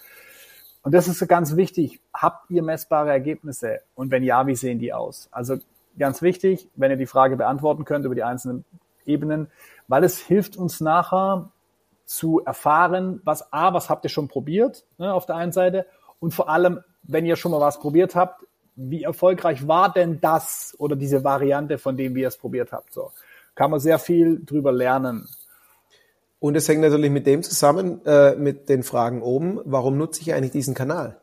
Und 0.82 0.94
das 0.94 1.08
ist 1.08 1.26
ganz 1.26 1.56
wichtig. 1.56 2.00
Habt 2.14 2.50
ihr 2.50 2.62
messbare 2.62 3.10
Ergebnisse? 3.10 3.80
Und 3.94 4.10
wenn 4.10 4.22
ja, 4.22 4.46
wie 4.46 4.54
sehen 4.54 4.78
die 4.78 4.92
aus? 4.92 5.28
Also 5.32 5.56
ganz 5.98 6.22
wichtig, 6.22 6.68
wenn 6.76 6.90
ihr 6.90 6.96
die 6.96 7.06
Frage 7.06 7.36
beantworten 7.36 7.84
könnt 7.84 8.04
über 8.04 8.14
die 8.14 8.22
einzelnen 8.22 8.64
Ebenen, 9.04 9.50
weil 9.88 10.04
es 10.04 10.18
hilft 10.18 10.56
uns 10.56 10.80
nachher 10.80 11.50
zu 12.04 12.40
erfahren, 12.44 13.20
was 13.24 13.52
A, 13.52 13.74
was 13.74 13.90
habt 13.90 14.04
ihr 14.04 14.10
schon 14.10 14.28
probiert 14.28 14.84
ne, 14.98 15.12
auf 15.12 15.26
der 15.26 15.36
einen 15.36 15.52
Seite 15.52 15.86
und 16.20 16.32
vor 16.32 16.48
allem, 16.48 16.80
wenn 17.02 17.26
ihr 17.26 17.36
schon 17.36 17.52
mal 17.52 17.60
was 17.60 17.80
probiert 17.80 18.14
habt, 18.14 18.44
wie 18.78 19.02
erfolgreich 19.02 19.66
war 19.66 19.92
denn 19.92 20.20
das 20.20 20.74
oder 20.78 20.96
diese 20.96 21.24
Variante 21.24 21.78
von 21.78 21.96
dem, 21.96 22.14
wie 22.14 22.22
ihr 22.22 22.28
es 22.28 22.36
probiert 22.36 22.72
habt. 22.72 22.92
So 22.92 23.10
kann 23.54 23.72
man 23.72 23.80
sehr 23.80 23.98
viel 23.98 24.40
drüber 24.44 24.70
lernen. 24.70 25.28
Und 26.38 26.56
es 26.56 26.68
hängt 26.68 26.80
natürlich 26.80 27.10
mit 27.10 27.26
dem 27.26 27.42
zusammen, 27.42 28.00
äh, 28.06 28.36
mit 28.36 28.68
den 28.68 28.84
Fragen 28.84 29.20
oben, 29.20 29.60
warum 29.64 29.98
nutze 29.98 30.20
ich 30.20 30.32
eigentlich 30.32 30.52
diesen 30.52 30.74
Kanal? 30.74 31.20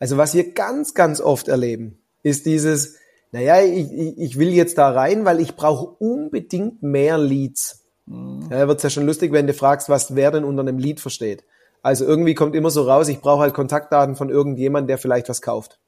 Also 0.00 0.16
was 0.16 0.34
wir 0.34 0.52
ganz, 0.52 0.94
ganz 0.94 1.20
oft 1.20 1.46
erleben, 1.46 1.98
ist 2.24 2.44
dieses, 2.44 2.96
naja, 3.30 3.62
ich, 3.62 4.18
ich 4.18 4.36
will 4.36 4.48
jetzt 4.48 4.78
da 4.78 4.90
rein, 4.90 5.24
weil 5.24 5.40
ich 5.40 5.54
brauche 5.54 5.86
unbedingt 5.86 6.82
mehr 6.82 7.18
Leads. 7.18 7.84
Mhm. 8.06 8.48
Ja, 8.50 8.66
wird 8.66 8.82
ja 8.82 8.90
schon 8.90 9.06
lustig, 9.06 9.30
wenn 9.30 9.46
du 9.46 9.54
fragst, 9.54 9.88
was 9.88 10.16
wer 10.16 10.32
denn 10.32 10.42
unter 10.42 10.62
einem 10.62 10.78
Lead 10.78 10.98
versteht. 10.98 11.44
Also 11.82 12.04
irgendwie 12.04 12.34
kommt 12.34 12.56
immer 12.56 12.70
so 12.70 12.82
raus, 12.82 13.06
ich 13.06 13.20
brauche 13.20 13.42
halt 13.42 13.54
Kontaktdaten 13.54 14.16
von 14.16 14.28
irgendjemandem, 14.28 14.88
der 14.88 14.98
vielleicht 14.98 15.28
was 15.28 15.40
kauft. 15.40 15.78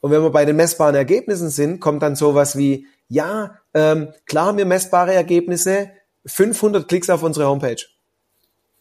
Und 0.00 0.10
wenn 0.10 0.22
wir 0.22 0.30
bei 0.30 0.44
den 0.44 0.56
messbaren 0.56 0.94
Ergebnissen 0.94 1.50
sind, 1.50 1.80
kommt 1.80 2.02
dann 2.02 2.16
sowas 2.16 2.56
wie, 2.56 2.86
ja, 3.08 3.58
ähm, 3.74 4.08
klar 4.26 4.46
haben 4.46 4.58
wir 4.58 4.66
messbare 4.66 5.14
Ergebnisse, 5.14 5.90
500 6.26 6.88
Klicks 6.88 7.10
auf 7.10 7.22
unsere 7.22 7.46
Homepage. 7.46 7.82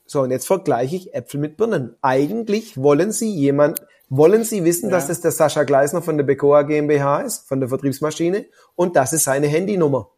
So, 0.06 0.22
und 0.22 0.32
jetzt 0.32 0.48
vergleiche 0.48 0.96
ich 0.96 1.14
Äpfel 1.14 1.40
mit 1.40 1.58
Birnen. 1.58 1.96
Eigentlich 2.02 2.78
wollen 2.78 3.12
Sie 3.12 3.32
jemand, 3.32 3.80
wollen 4.10 4.44
Sie 4.44 4.64
wissen, 4.64 4.90
ja. 4.90 4.96
dass 4.96 5.08
das 5.08 5.22
der 5.22 5.32
Sascha 5.32 5.64
Gleisner 5.64 6.02
von 6.02 6.18
der 6.18 6.26
Becoa 6.26 6.62
GmbH 6.64 7.22
ist, 7.22 7.48
von 7.48 7.60
der 7.60 7.70
Vertriebsmaschine, 7.70 8.46
und 8.76 8.96
das 8.96 9.14
ist 9.14 9.24
seine 9.24 9.48
Handynummer. 9.48 10.10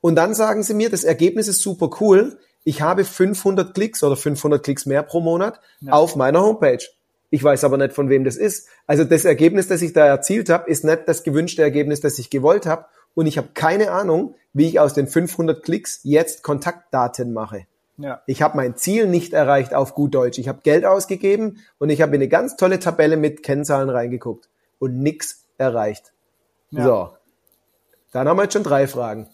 Und 0.00 0.16
dann 0.16 0.34
sagen 0.34 0.62
Sie 0.62 0.74
mir, 0.74 0.90
das 0.90 1.04
Ergebnis 1.04 1.48
ist 1.48 1.60
super 1.60 1.90
cool 2.00 2.38
ich 2.64 2.80
habe 2.80 3.04
500 3.04 3.74
Klicks 3.74 4.02
oder 4.02 4.16
500 4.16 4.62
Klicks 4.62 4.86
mehr 4.86 5.02
pro 5.02 5.20
Monat 5.20 5.60
ja. 5.80 5.92
auf 5.92 6.16
meiner 6.16 6.40
Homepage. 6.40 6.82
Ich 7.34 7.42
weiß 7.42 7.64
aber 7.64 7.78
nicht, 7.78 7.92
von 7.92 8.08
wem 8.08 8.22
das 8.22 8.36
ist. 8.36 8.68
Also 8.86 9.02
das 9.02 9.24
Ergebnis, 9.24 9.66
das 9.66 9.82
ich 9.82 9.92
da 9.92 10.06
erzielt 10.06 10.48
habe, 10.50 10.70
ist 10.70 10.84
nicht 10.84 11.00
das 11.06 11.24
gewünschte 11.24 11.62
Ergebnis, 11.62 12.00
das 12.00 12.16
ich 12.20 12.30
gewollt 12.30 12.64
habe. 12.64 12.84
Und 13.14 13.26
ich 13.26 13.38
habe 13.38 13.48
keine 13.54 13.90
Ahnung, 13.90 14.36
wie 14.52 14.68
ich 14.68 14.78
aus 14.78 14.94
den 14.94 15.08
500 15.08 15.60
Klicks 15.60 15.98
jetzt 16.04 16.44
Kontaktdaten 16.44 17.32
mache. 17.32 17.66
Ja. 17.96 18.22
Ich 18.28 18.40
habe 18.40 18.56
mein 18.56 18.76
Ziel 18.76 19.08
nicht 19.08 19.32
erreicht 19.32 19.74
auf 19.74 19.96
gut 19.96 20.14
Deutsch. 20.14 20.38
Ich 20.38 20.46
habe 20.46 20.60
Geld 20.62 20.84
ausgegeben 20.84 21.58
und 21.78 21.90
ich 21.90 22.02
habe 22.02 22.14
in 22.14 22.22
eine 22.22 22.28
ganz 22.28 22.54
tolle 22.54 22.78
Tabelle 22.78 23.16
mit 23.16 23.42
Kennzahlen 23.42 23.90
reingeguckt 23.90 24.48
und 24.78 25.00
nix 25.00 25.42
erreicht. 25.58 26.12
Ja. 26.70 26.84
So, 26.84 27.08
dann 28.12 28.28
haben 28.28 28.36
wir 28.36 28.44
jetzt 28.44 28.52
schon 28.52 28.62
drei 28.62 28.86
Fragen. 28.86 29.28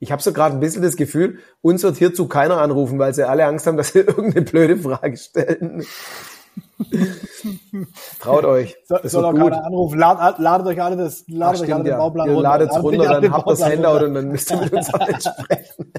Ich 0.00 0.12
habe 0.12 0.20
so 0.20 0.34
gerade 0.34 0.54
ein 0.54 0.60
bisschen 0.60 0.82
das 0.82 0.96
Gefühl, 0.96 1.38
uns 1.62 1.82
wird 1.82 1.96
hierzu 1.96 2.28
keiner 2.28 2.60
anrufen, 2.60 2.98
weil 2.98 3.14
sie 3.14 3.26
alle 3.26 3.46
Angst 3.46 3.66
haben, 3.66 3.78
dass 3.78 3.92
sie 3.92 4.00
irgendeine 4.06 4.44
blöde 4.44 4.76
Frage 4.76 5.16
stellen. 5.16 5.86
Traut 8.20 8.44
euch. 8.44 8.76
So, 8.84 8.96
soll 9.04 9.24
auch 9.24 9.34
keiner 9.34 9.64
anrufen. 9.64 9.98
Lad, 9.98 10.38
ladet 10.38 10.66
euch 10.66 10.82
alle 10.82 10.96
das, 10.96 11.24
ladet 11.28 11.60
Ach, 11.60 11.64
euch 11.64 11.74
alle 11.74 11.84
den 11.84 11.96
Bauplan 11.96 12.26
ja. 12.28 12.34
runter. 12.34 12.48
Ladet 12.48 12.70
es 12.70 12.82
runter, 12.82 13.20
dann 13.20 13.32
habt 13.32 13.50
das 13.50 13.64
Handout 13.64 14.04
und 14.04 14.14
dann 14.14 14.28
müsst 14.28 14.50
ihr 14.50 14.56
mit 14.58 14.72
uns 14.72 14.88
sprechen. 14.88 15.92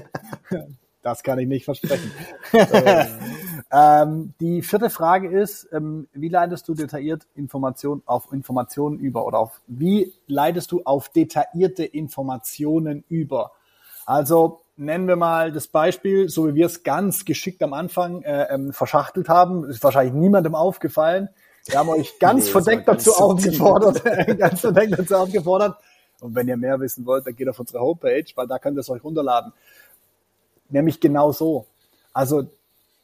Das 1.02 1.22
kann 1.22 1.38
ich 1.38 1.46
nicht 1.46 1.66
versprechen. 1.66 2.10
ähm, 3.72 4.32
die 4.40 4.62
vierte 4.62 4.88
Frage 4.88 5.28
ist, 5.28 5.68
ähm, 5.70 6.08
wie 6.14 6.30
leitest 6.30 6.66
du 6.66 6.74
detailliert 6.74 7.26
Informationen 7.34 8.02
auf 8.06 8.32
Informationen 8.32 8.98
über 8.98 9.26
oder 9.26 9.38
auf, 9.38 9.60
wie 9.66 10.14
leitest 10.26 10.72
du 10.72 10.82
auf 10.84 11.10
detaillierte 11.10 11.84
Informationen 11.84 13.04
über? 13.08 13.52
Also 14.06 14.63
nennen 14.76 15.06
wir 15.06 15.16
mal 15.16 15.52
das 15.52 15.66
Beispiel, 15.66 16.28
so 16.28 16.48
wie 16.48 16.54
wir 16.54 16.66
es 16.66 16.82
ganz 16.82 17.24
geschickt 17.24 17.62
am 17.62 17.72
Anfang 17.72 18.22
äh, 18.22 18.54
ähm, 18.54 18.72
verschachtelt 18.72 19.28
haben, 19.28 19.64
ist 19.68 19.82
wahrscheinlich 19.82 20.14
niemandem 20.14 20.54
aufgefallen. 20.54 21.28
Wir 21.66 21.78
haben 21.78 21.88
euch 21.88 22.18
ganz 22.18 22.46
nee, 22.46 22.50
verdeckt 22.50 22.88
dazu 22.88 23.10
ganz 23.10 23.20
aufgefordert, 23.20 24.04
ganz 24.38 24.60
verdeckt 24.60 24.98
dazu 24.98 25.14
aufgefordert. 25.14 25.76
Und 26.20 26.34
wenn 26.34 26.48
ihr 26.48 26.56
mehr 26.56 26.78
wissen 26.80 27.06
wollt, 27.06 27.26
dann 27.26 27.36
geht 27.36 27.48
auf 27.48 27.58
unsere 27.58 27.80
Homepage, 27.80 28.24
weil 28.34 28.46
da 28.46 28.58
könnt 28.58 28.76
ihr 28.76 28.80
es 28.80 28.90
euch 28.90 29.02
runterladen. 29.02 29.52
Nämlich 30.68 31.00
genau 31.00 31.32
so. 31.32 31.66
Also 32.12 32.44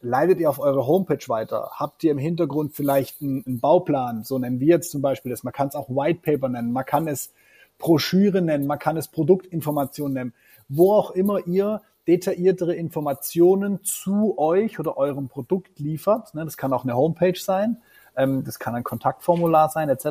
leitet 0.00 0.41
ihr 0.41 0.49
auf 0.49 0.59
eure 0.59 0.87
Homepage 0.87 1.27
weiter? 1.29 1.71
Habt 1.75 2.05
ihr 2.05 2.11
im 2.12 2.19
Hintergrund 2.19 2.75
vielleicht 2.75 3.21
einen, 3.21 3.45
einen 3.47 3.61
Bauplan? 3.61 4.25
So 4.25 4.39
nennen 4.39 4.61
wir 4.61 4.69
jetzt 4.69 4.91
zum 4.91 5.03
Beispiel 5.03 5.31
das. 5.31 5.43
Man 5.43 5.53
kann 5.53 5.69
es 5.69 5.75
auch 5.75 5.89
White 5.89 6.21
Paper 6.23 6.49
nennen, 6.49 6.73
man 6.73 6.85
kann 6.85 7.09
es 7.09 7.33
Broschüre 7.81 8.41
nennen, 8.41 8.69
man 8.69 8.79
kann 8.79 8.97
es 8.97 9.09
Produktinformation 9.09 10.13
nennen 10.13 10.33
wo 10.71 10.95
auch 10.95 11.11
immer 11.11 11.47
ihr 11.47 11.83
detailliertere 12.07 12.75
Informationen 12.75 13.85
zu 13.85 14.39
euch 14.39 14.79
oder 14.79 14.97
eurem 14.97 15.29
Produkt 15.29 15.79
liefert. 15.79 16.35
Ne, 16.35 16.45
das 16.45 16.57
kann 16.57 16.73
auch 16.73 16.85
eine 16.85 16.97
Homepage 16.97 17.39
sein, 17.39 17.83
ähm, 18.17 18.45
das 18.45 18.59
kann 18.59 18.75
ein 18.75 18.85
Kontaktformular 18.85 19.69
sein, 19.69 19.89
etc. 19.91 20.07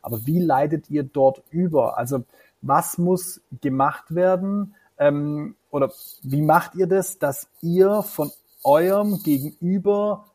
Aber 0.00 0.26
wie 0.26 0.38
leitet 0.38 0.88
ihr 0.88 1.02
dort 1.02 1.42
über? 1.50 1.98
Also 1.98 2.24
was 2.60 2.96
muss 2.98 3.40
gemacht 3.60 4.14
werden? 4.14 4.74
Ähm, 4.98 5.56
oder 5.70 5.90
wie 6.22 6.42
macht 6.42 6.74
ihr 6.76 6.86
das, 6.86 7.18
dass 7.18 7.48
ihr 7.60 8.02
von 8.02 8.30
eurem 8.62 9.20
Gegenüber 9.24 10.26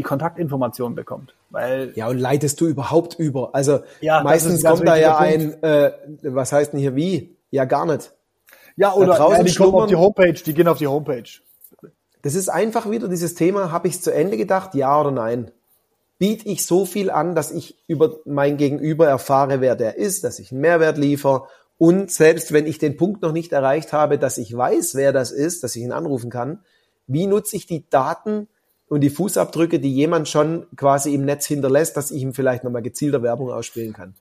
die 0.00 0.04
Kontaktinformationen 0.04 0.94
bekommt? 0.94 1.34
Weil 1.50 1.92
ja, 1.94 2.08
und 2.08 2.18
leitest 2.18 2.60
du 2.60 2.66
überhaupt 2.66 3.18
über? 3.18 3.50
Also 3.54 3.80
ja, 4.00 4.22
meistens 4.22 4.64
kommt 4.64 4.88
da 4.88 4.96
ja 4.96 5.14
Punkt. 5.14 5.62
ein, 5.62 5.62
äh, 5.62 5.92
was 6.22 6.52
heißt 6.52 6.72
denn 6.72 6.80
hier 6.80 6.96
wie? 6.96 7.36
Ja, 7.50 7.64
gar 7.66 7.84
nicht. 7.86 8.12
Ja, 8.76 8.94
oder 8.94 9.18
ja, 9.18 9.42
die 9.42 9.54
kommen 9.54 9.74
auf 9.74 9.86
die 9.86 9.96
Homepage, 9.96 10.32
die 10.32 10.54
gehen 10.54 10.68
auf 10.68 10.78
die 10.78 10.86
Homepage. 10.86 11.28
Das 12.22 12.34
ist 12.34 12.48
einfach 12.48 12.90
wieder 12.90 13.08
dieses 13.08 13.34
Thema, 13.34 13.72
habe 13.72 13.88
ich 13.88 13.94
es 13.94 14.02
zu 14.02 14.12
Ende 14.12 14.36
gedacht, 14.36 14.74
ja 14.74 14.98
oder 15.00 15.10
nein? 15.10 15.50
Biete 16.18 16.48
ich 16.48 16.66
so 16.66 16.84
viel 16.84 17.10
an, 17.10 17.34
dass 17.34 17.50
ich 17.50 17.78
über 17.86 18.18
mein 18.24 18.56
Gegenüber 18.56 19.06
erfahre, 19.06 19.60
wer 19.60 19.74
der 19.74 19.96
ist, 19.96 20.24
dass 20.24 20.38
ich 20.38 20.52
einen 20.52 20.60
Mehrwert 20.60 20.98
liefere 20.98 21.44
und 21.78 22.10
selbst 22.10 22.52
wenn 22.52 22.66
ich 22.66 22.78
den 22.78 22.98
Punkt 22.98 23.22
noch 23.22 23.32
nicht 23.32 23.52
erreicht 23.52 23.94
habe, 23.94 24.18
dass 24.18 24.36
ich 24.36 24.54
weiß, 24.54 24.96
wer 24.96 25.14
das 25.14 25.30
ist, 25.30 25.64
dass 25.64 25.76
ich 25.76 25.82
ihn 25.82 25.92
anrufen 25.92 26.30
kann, 26.30 26.60
wie 27.06 27.26
nutze 27.26 27.56
ich 27.56 27.66
die 27.66 27.88
Daten 27.88 28.48
und 28.90 29.02
die 29.02 29.10
Fußabdrücke, 29.10 29.78
die 29.78 29.94
jemand 29.94 30.28
schon 30.28 30.66
quasi 30.76 31.14
im 31.14 31.24
Netz 31.24 31.46
hinterlässt, 31.46 31.96
dass 31.96 32.10
ich 32.10 32.22
ihm 32.22 32.34
vielleicht 32.34 32.64
nochmal 32.64 32.82
gezielter 32.82 33.22
Werbung 33.22 33.50
ausspielen 33.50 33.92
kann. 33.92 34.14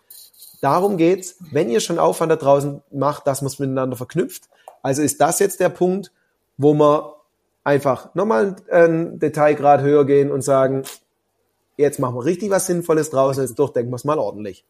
Darum 0.62 0.98
geht's, 0.98 1.38
wenn 1.52 1.70
ihr 1.70 1.80
schon 1.80 1.98
Aufwand 1.98 2.32
da 2.32 2.36
draußen 2.36 2.82
macht, 2.92 3.26
dass 3.26 3.42
man 3.42 3.48
es 3.48 3.58
miteinander 3.58 3.98
verknüpft. 3.98 4.44
Also 4.84 5.02
ist 5.02 5.20
das 5.20 5.40
jetzt 5.40 5.60
der 5.60 5.70
Punkt, 5.70 6.12
wo 6.58 6.74
wir 6.76 7.16
einfach 7.64 8.14
nochmal 8.14 8.58
ein 8.72 9.18
Detailgrad 9.18 9.82
höher 9.82 10.06
gehen 10.06 10.32
und 10.32 10.44
sagen, 10.44 10.84
jetzt 11.78 12.00
machen 12.00 12.16
wir 12.16 12.26
richtig 12.26 12.52
was 12.52 12.68
Sinnvolles 12.68 13.10
draußen, 13.10 13.44
jetzt 13.44 13.58
durchdenken 13.58 13.92
wir 13.92 13.96
es 13.96 14.06
mal 14.06 14.20
ordentlich. 14.20 14.66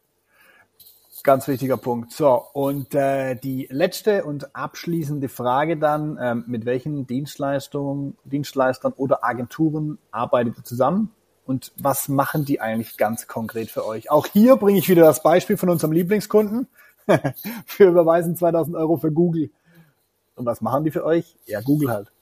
Ganz 1.22 1.48
wichtiger 1.48 1.76
Punkt. 1.76 2.12
So, 2.12 2.44
und 2.52 2.94
äh, 2.94 3.34
die 3.36 3.68
letzte 3.70 4.24
und 4.24 4.54
abschließende 4.56 5.28
Frage 5.28 5.76
dann, 5.76 6.18
ähm, 6.20 6.44
mit 6.46 6.64
welchen 6.64 7.06
Dienstleistungen, 7.06 8.16
Dienstleistern 8.24 8.92
oder 8.92 9.24
Agenturen 9.24 9.98
arbeitet 10.10 10.58
ihr 10.58 10.64
zusammen? 10.64 11.12
und 11.50 11.72
was 11.76 12.08
machen 12.08 12.44
die 12.44 12.60
eigentlich 12.60 12.96
ganz 12.96 13.26
konkret 13.26 13.70
für 13.70 13.84
euch? 13.84 14.08
Auch 14.08 14.26
hier 14.26 14.54
bringe 14.54 14.78
ich 14.78 14.88
wieder 14.88 15.02
das 15.02 15.20
Beispiel 15.20 15.56
von 15.56 15.68
unserem 15.68 15.90
Lieblingskunden. 15.90 16.68
für 17.66 17.88
überweisen 17.88 18.36
2000 18.36 18.76
Euro 18.76 18.98
für 18.98 19.10
Google. 19.10 19.50
Und 20.36 20.46
was 20.46 20.60
machen 20.60 20.84
die 20.84 20.92
für 20.92 21.04
euch? 21.04 21.36
Ja, 21.46 21.60
Google 21.60 21.90
halt. 21.90 22.12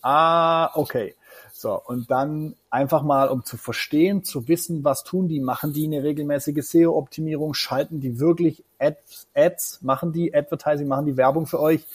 Ah, 0.00 0.70
okay. 0.76 1.16
So, 1.54 1.80
und 1.80 2.10
dann 2.10 2.56
einfach 2.70 3.02
mal, 3.02 3.28
um 3.28 3.44
zu 3.44 3.58
verstehen, 3.58 4.24
zu 4.24 4.48
wissen, 4.48 4.84
was 4.84 5.04
tun 5.04 5.28
die, 5.28 5.38
machen 5.38 5.72
die 5.74 5.84
eine 5.84 6.02
regelmäßige 6.02 6.64
SEO-Optimierung, 6.66 7.52
schalten 7.52 8.00
die 8.00 8.18
wirklich 8.18 8.64
Ads, 8.78 9.28
Ads, 9.34 9.82
machen 9.82 10.12
die 10.12 10.34
Advertising, 10.34 10.88
machen 10.88 11.06
die 11.06 11.16
Werbung 11.16 11.46
für 11.46 11.60
euch. 11.60 11.86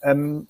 Ähm, 0.00 0.48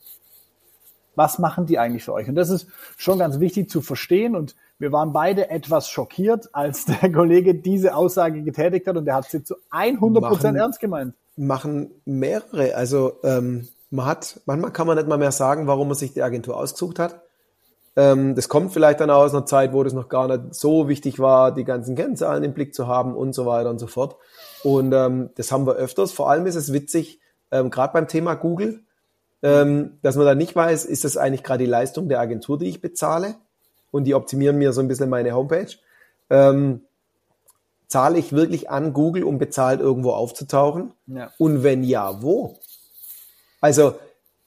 was 1.15 1.39
machen 1.39 1.67
die 1.67 1.79
eigentlich 1.79 2.05
für 2.05 2.13
euch? 2.13 2.29
Und 2.29 2.37
das 2.37 2.51
ist 2.51 2.69
schon 2.97 3.19
ganz 3.19 3.41
wichtig 3.41 3.69
zu 3.69 3.83
verstehen. 3.83 4.37
Und 4.37 4.55
wir 4.79 4.93
waren 4.93 5.13
beide 5.13 5.51
etwas 5.51 5.89
schockiert, 5.89 6.55
als 6.55 6.85
der 7.01 7.13
Kollege 7.13 7.55
diese 7.55 7.95
Aussage 7.95 8.43
getätigt 8.43 8.87
hat 8.87 8.97
und 8.97 9.05
der 9.05 9.17
hat 9.17 9.29
sie 9.29 9.43
zu 9.43 9.57
100 9.71 10.25
Prozent 10.25 10.57
ernst 10.57 10.81
gemeint. 10.81 11.15
Machen 11.37 11.91
mehrere. 12.05 12.75
Also 12.77 13.19
ähm, 13.25 13.69
man 13.91 14.07
hat, 14.07 14.41
manchmal 14.47 14.73
kann 14.73 14.87
man 14.87 14.97
nicht 14.97 15.09
mal 15.09 15.19
mehr 15.19 15.33
sagen, 15.33 15.67
warum 15.67 15.89
man 15.89 15.97
sich 15.97 16.15
die 16.15 16.23
Agentur 16.23 16.57
ausgesucht 16.57 16.99
hat. 16.99 17.22
Ähm, 17.95 18.35
das 18.35 18.49
kommt 18.49 18.73
vielleicht 18.73 19.01
dann 19.01 19.11
aus 19.11 19.35
einer 19.35 19.45
Zeit, 19.45 19.73
wo 19.73 19.83
das 19.83 19.93
noch 19.93 20.09
gar 20.09 20.29
nicht 20.29 20.55
so 20.55 20.89
wichtig 20.89 21.19
war, 21.19 21.53
die 21.53 21.65
ganzen 21.65 21.95
Kennzahlen 21.95 22.43
im 22.43 22.55
Blick 22.55 22.75
zu 22.75 22.87
haben 22.87 23.15
und 23.15 23.35
so 23.35 23.45
weiter 23.47 23.71
und 23.71 23.79
so 23.79 23.87
fort. 23.87 24.17
Und 24.63 24.93
ähm, 24.93 25.31
das 25.35 25.53
haben 25.53 25.67
wir 25.67 25.75
öfters. 25.75 26.13
Vor 26.13 26.31
allem 26.31 26.47
ist 26.47 26.55
es 26.55 26.73
witzig, 26.73 27.21
ähm, 27.51 27.71
gerade 27.71 27.93
beim 27.93 28.09
Thema 28.09 28.35
Google, 28.35 28.81
ähm, 29.43 29.99
dass 30.03 30.17
man 30.17 30.25
da 30.25 30.35
nicht 30.35 30.57
weiß, 30.57 30.85
ist 30.85 31.05
das 31.05 31.17
eigentlich 31.17 31.43
gerade 31.43 31.65
die 31.65 31.71
Leistung 31.71 32.09
der 32.09 32.21
Agentur, 32.21 32.59
die 32.59 32.69
ich 32.69 32.81
bezahle? 32.81 33.35
Und 33.91 34.05
die 34.05 34.15
optimieren 34.15 34.57
mir 34.57 34.73
so 34.73 34.81
ein 34.81 34.89
bisschen 34.89 35.11
meine 35.11 35.33
Homepage. 35.33 35.73
Ähm, 36.31 36.81
zahle 37.89 38.19
ich 38.19 38.33
wirklich 38.33 38.71
an 38.71 38.95
Google, 38.95 39.25
um 39.25 39.37
bezahlt 39.39 39.81
irgendwo 39.81 40.13
aufzutauchen? 40.13 40.95
Ja. 41.07 41.31
Und 41.39 41.63
wenn 41.63 41.85
ja, 41.85 42.23
wo? 42.23 42.59
Also 43.61 43.97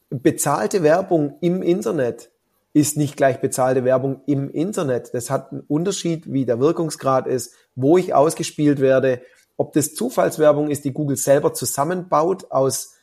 bezahlte 0.09 0.81
Werbung 0.81 1.37
im 1.41 1.61
Internet 1.61 2.31
ist 2.75 2.97
nicht 2.97 3.15
gleich 3.15 3.39
bezahlte 3.39 3.85
Werbung 3.85 4.19
im 4.27 4.49
Internet. 4.49 5.13
Das 5.13 5.29
hat 5.29 5.53
einen 5.53 5.61
Unterschied, 5.61 6.33
wie 6.33 6.45
der 6.45 6.59
Wirkungsgrad 6.59 7.25
ist, 7.25 7.53
wo 7.73 7.97
ich 7.97 8.13
ausgespielt 8.13 8.81
werde, 8.81 9.21
ob 9.55 9.71
das 9.71 9.95
Zufallswerbung 9.95 10.69
ist, 10.69 10.83
die 10.83 10.91
Google 10.91 11.15
selber 11.15 11.53
zusammenbaut 11.53 12.51
aus 12.51 12.95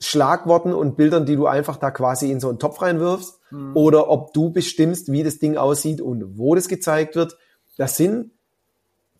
Schlagworten 0.00 0.74
und 0.74 0.96
Bildern, 0.96 1.26
die 1.26 1.36
du 1.36 1.46
einfach 1.46 1.76
da 1.76 1.92
quasi 1.92 2.32
in 2.32 2.40
so 2.40 2.48
einen 2.48 2.58
Topf 2.58 2.82
reinwirfst, 2.82 3.38
mhm. 3.52 3.76
oder 3.76 4.10
ob 4.10 4.32
du 4.32 4.50
bestimmst, 4.50 5.12
wie 5.12 5.22
das 5.22 5.38
Ding 5.38 5.56
aussieht 5.56 6.00
und 6.00 6.36
wo 6.36 6.56
das 6.56 6.66
gezeigt 6.66 7.14
wird. 7.14 7.36
Das 7.76 7.96
sind 7.96 8.32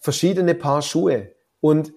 verschiedene 0.01 0.57
Paar 0.57 0.83
Schuhe. 0.83 1.31
Und 1.61 1.93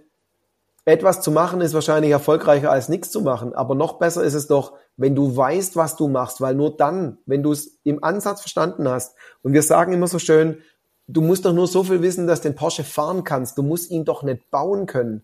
etwas 0.86 1.22
zu 1.22 1.32
machen 1.32 1.62
ist 1.62 1.74
wahrscheinlich 1.74 2.12
erfolgreicher 2.12 2.72
als 2.72 2.90
nichts 2.90 3.12
zu 3.12 3.22
machen. 3.22 3.54
Aber 3.54 3.76
noch 3.76 4.00
besser 4.00 4.24
ist 4.24 4.34
es 4.34 4.48
doch, 4.48 4.74
wenn 4.98 5.16
du 5.16 5.36
weißt, 5.36 5.76
was 5.76 5.96
du 5.96 6.08
machst, 6.08 6.42
weil 6.42 6.56
nur 6.56 6.76
dann, 6.76 7.18
wenn 7.26 7.42
du 7.42 7.52
es 7.52 7.80
im 7.84 8.04
Ansatz 8.04 8.42
verstanden 8.42 8.88
hast, 8.88 9.16
und 9.42 9.54
wir 9.54 9.64
sagen 9.64 9.94
immer 9.94 10.08
so 10.08 10.20
schön, 10.20 10.62
du 11.08 11.22
musst 11.22 11.46
doch 11.46 11.54
nur 11.54 11.68
so 11.68 11.84
viel 11.84 12.02
wissen, 12.02 12.28
dass 12.28 12.42
du 12.42 12.50
den 12.50 12.56
Porsche 12.56 12.84
fahren 12.84 13.24
kannst. 13.24 13.58
Du 13.58 13.64
musst 13.64 13.92
ihn 13.92 14.06
doch 14.06 14.24
nicht 14.24 14.50
bauen 14.52 14.86
können. 14.86 15.24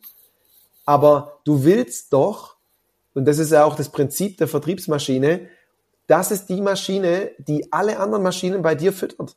Aber 0.85 1.39
du 1.43 1.63
willst 1.63 2.13
doch, 2.13 2.55
und 3.13 3.25
das 3.25 3.37
ist 3.37 3.51
ja 3.51 3.63
auch 3.65 3.75
das 3.75 3.89
Prinzip 3.89 4.37
der 4.37 4.47
Vertriebsmaschine, 4.47 5.47
das 6.07 6.31
ist 6.31 6.49
die 6.49 6.61
Maschine, 6.61 7.31
die 7.37 7.71
alle 7.71 7.99
anderen 7.99 8.23
Maschinen 8.23 8.61
bei 8.61 8.75
dir 8.75 8.91
füttert. 8.93 9.35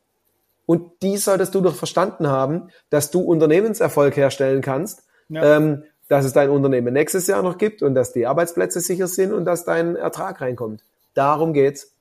Und 0.65 1.03
die 1.03 1.19
solltest 1.19 1.55
du 1.55 1.61
doch 1.61 1.75
verstanden 1.75 2.29
haben, 2.29 2.69
dass 2.89 3.11
du 3.11 3.21
Unternehmenserfolg 3.21 4.17
herstellen 4.17 4.63
kannst, 4.63 5.03
ja. 5.29 5.57
ähm, 5.57 5.85
dass 6.09 6.25
es 6.25 6.33
dein 6.33 6.51
Unternehmen 6.51 6.93
nächstes 6.93 7.27
Jahr 7.27 7.43
noch 7.43 7.59
gibt 7.59 7.83
und 7.83 7.95
dass 7.95 8.13
die 8.13 8.27
Arbeitsplätze 8.27 8.81
sicher 8.81 9.07
sind 9.07 9.33
und 9.33 9.45
dass 9.45 9.65
dein 9.65 9.97
Ertrag 9.97 10.41
reinkommt. 10.41 10.83
Darum 11.15 11.53
geht's. 11.53 11.93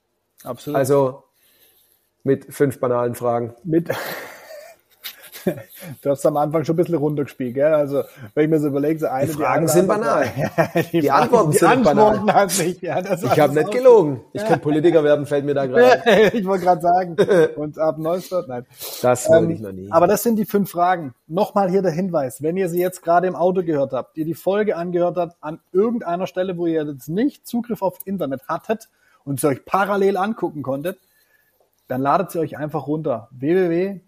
Absolut. 0.44 0.78
Also 0.78 1.24
mit 2.24 2.54
fünf 2.54 2.80
banalen 2.80 3.16
Fragen. 3.16 3.56
Mit 3.64 3.90
du 6.02 6.10
hast 6.10 6.26
am 6.26 6.38
Anfang 6.38 6.64
schon 6.64 6.74
ein 6.74 6.78
bisschen 6.78 6.96
runtergespielt, 6.96 7.54
gell? 7.56 7.74
Also, 7.74 8.04
wenn 8.34 8.46
ich 8.46 8.50
mir 8.50 8.60
so 8.60 8.68
überlege, 8.68 9.00
so 9.00 9.08
eine, 9.08 9.28
die 9.28 9.34
Fragen 9.34 9.66
die 9.66 9.72
sind 9.72 9.88
banal. 9.88 10.28
die, 10.92 11.02
die 11.02 11.12
Antworten 11.12 11.52
die 11.52 11.58
sind 11.58 11.68
Antworten 11.68 12.26
banal. 12.26 12.48
Nicht, 12.58 12.82
ja, 12.82 13.00
ich 13.00 13.40
habe 13.40 13.54
nicht 13.54 13.72
gelogen. 13.72 14.22
Ich 14.34 14.44
könnte 14.46 14.60
Politiker 14.60 15.04
werden, 15.04 15.26
fällt 15.26 15.46
mir 15.46 15.54
da 15.54 15.66
gerade. 15.66 16.32
ich 16.34 16.46
wollte 16.46 16.66
gerade 16.66 16.82
sagen. 16.82 17.16
Und 17.56 17.78
ab 17.80 17.98
Neustadt, 17.98 18.48
nein. 18.48 18.66
Das 19.02 19.30
ähm, 19.30 19.50
ich 19.50 19.60
noch 19.60 19.72
nie. 19.72 19.92
Aber 19.92 20.08
das 20.08 20.24
sind 20.24 20.38
die 20.38 20.46
fünf 20.46 20.70
Fragen. 20.70 21.14
Nochmal 21.28 21.70
hier 21.70 21.82
der 21.82 21.92
Hinweis. 21.92 22.42
Wenn 22.42 22.58
ihr 22.58 22.70
sie 22.70 22.80
jetzt 22.80 23.02
gerade 23.02 23.28
im 23.28 23.36
Auto 23.36 23.64
gehört 23.64 23.94
habt, 23.94 24.18
ihr 24.18 24.26
die 24.26 24.34
Folge 24.34 24.76
angehört 24.76 25.18
habt, 25.18 25.36
an 25.42 25.60
irgendeiner 25.72 26.28
Stelle, 26.28 26.58
wo 26.58 26.68
ihr 26.68 26.84
jetzt 26.84 27.10
nicht 27.10 27.48
Zugriff 27.48 27.82
auf 27.82 28.00
Internet 28.06 28.48
hattet 28.48 28.90
und 29.24 29.40
sie 29.40 29.48
euch 29.48 29.66
parallel 29.66 30.18
angucken 30.18 30.64
konntet, 30.64 31.00
dann 31.88 32.02
ladet 32.02 32.32
sie 32.32 32.40
euch 32.40 32.58
einfach 32.58 32.88
runter. 32.88 33.28
www 33.32 34.02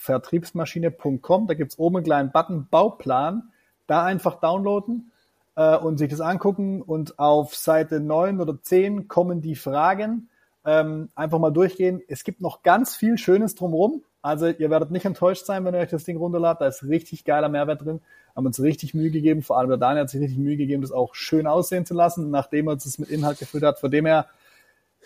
vertriebsmaschine.com. 0.00 1.46
Da 1.46 1.54
gibt's 1.54 1.78
oben 1.78 1.96
einen 1.96 2.04
kleinen 2.04 2.32
Button 2.32 2.66
Bauplan. 2.70 3.50
Da 3.86 4.04
einfach 4.04 4.40
downloaden 4.40 5.12
äh, 5.56 5.76
und 5.76 5.98
sich 5.98 6.08
das 6.08 6.20
angucken. 6.20 6.80
Und 6.80 7.18
auf 7.18 7.54
Seite 7.54 8.00
9 8.00 8.40
oder 8.40 8.60
10 8.60 9.08
kommen 9.08 9.42
die 9.42 9.56
Fragen. 9.56 10.28
Ähm, 10.64 11.10
einfach 11.14 11.38
mal 11.38 11.50
durchgehen. 11.50 12.02
Es 12.08 12.24
gibt 12.24 12.40
noch 12.40 12.62
ganz 12.62 12.96
viel 12.96 13.18
Schönes 13.18 13.54
drumherum. 13.54 14.02
Also 14.22 14.48
ihr 14.48 14.70
werdet 14.70 14.90
nicht 14.90 15.04
enttäuscht 15.04 15.44
sein, 15.44 15.64
wenn 15.64 15.74
ihr 15.74 15.80
euch 15.80 15.90
das 15.90 16.04
Ding 16.04 16.16
runterladet. 16.16 16.62
Da 16.62 16.66
ist 16.66 16.82
richtig 16.82 17.24
geiler 17.24 17.48
Mehrwert 17.48 17.84
drin. 17.84 18.00
Haben 18.34 18.46
uns 18.46 18.60
richtig 18.60 18.94
Mühe 18.94 19.10
gegeben. 19.10 19.42
Vor 19.42 19.58
allem 19.58 19.68
der 19.68 19.78
Daniel 19.78 20.02
hat 20.02 20.10
sich 20.10 20.20
richtig 20.20 20.38
Mühe 20.38 20.56
gegeben, 20.56 20.82
das 20.82 20.92
auch 20.92 21.14
schön 21.14 21.46
aussehen 21.46 21.84
zu 21.84 21.94
lassen, 21.94 22.30
nachdem 22.30 22.68
er 22.68 22.74
es 22.74 22.98
mit 22.98 23.10
Inhalt 23.10 23.38
gefüllt 23.38 23.64
hat. 23.64 23.80
Von 23.80 23.90
dem 23.90 24.06
her 24.06 24.26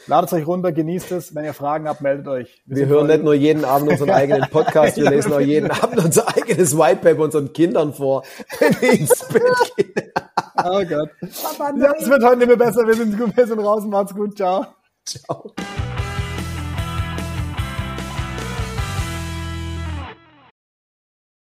Ladet 0.07 0.33
euch 0.33 0.47
runter, 0.47 0.73
genießt 0.73 1.13
es. 1.13 1.35
Wenn 1.35 1.45
ihr 1.45 1.55
Fragen 1.55 1.89
habt, 1.89 2.01
meldet 2.01 2.29
euch. 2.29 2.63
Wir, 2.67 2.77
wir 2.79 2.87
hören 2.87 3.07
nicht 3.07 3.23
nur 3.23 3.35
jeden 3.35 3.65
Abend 3.65 3.91
unseren 3.91 4.11
eigenen 4.11 4.49
Podcast, 4.51 4.97
wir 4.97 5.11
lesen 5.11 5.33
auch 5.33 5.41
jeden 5.41 5.71
Abend 5.71 6.05
unser 6.05 6.29
eigenes 6.37 6.77
Whitepaper 6.77 7.23
unseren 7.23 7.53
Kindern 7.53 7.95
vor, 7.95 8.25
wenn 8.59 8.81
wir 8.81 8.93
ins 8.93 9.29
Bett 9.29 9.43
gehen. 9.77 10.13
oh 10.65 10.85
Gott. 10.85 11.11
Papa, 11.43 11.73
ja, 11.79 11.93
es 11.99 12.09
wird 12.09 12.25
heute 12.25 12.39
nicht 12.39 12.49
mehr 12.49 12.57
besser. 12.57 12.87
Wir 12.87 12.95
sind, 12.95 13.37
wir 13.37 13.47
sind 13.47 13.59
raus. 13.59 13.85
Macht's 13.87 14.15
gut. 14.15 14.37
Ciao. 14.37 14.67
Ciao. 15.05 15.55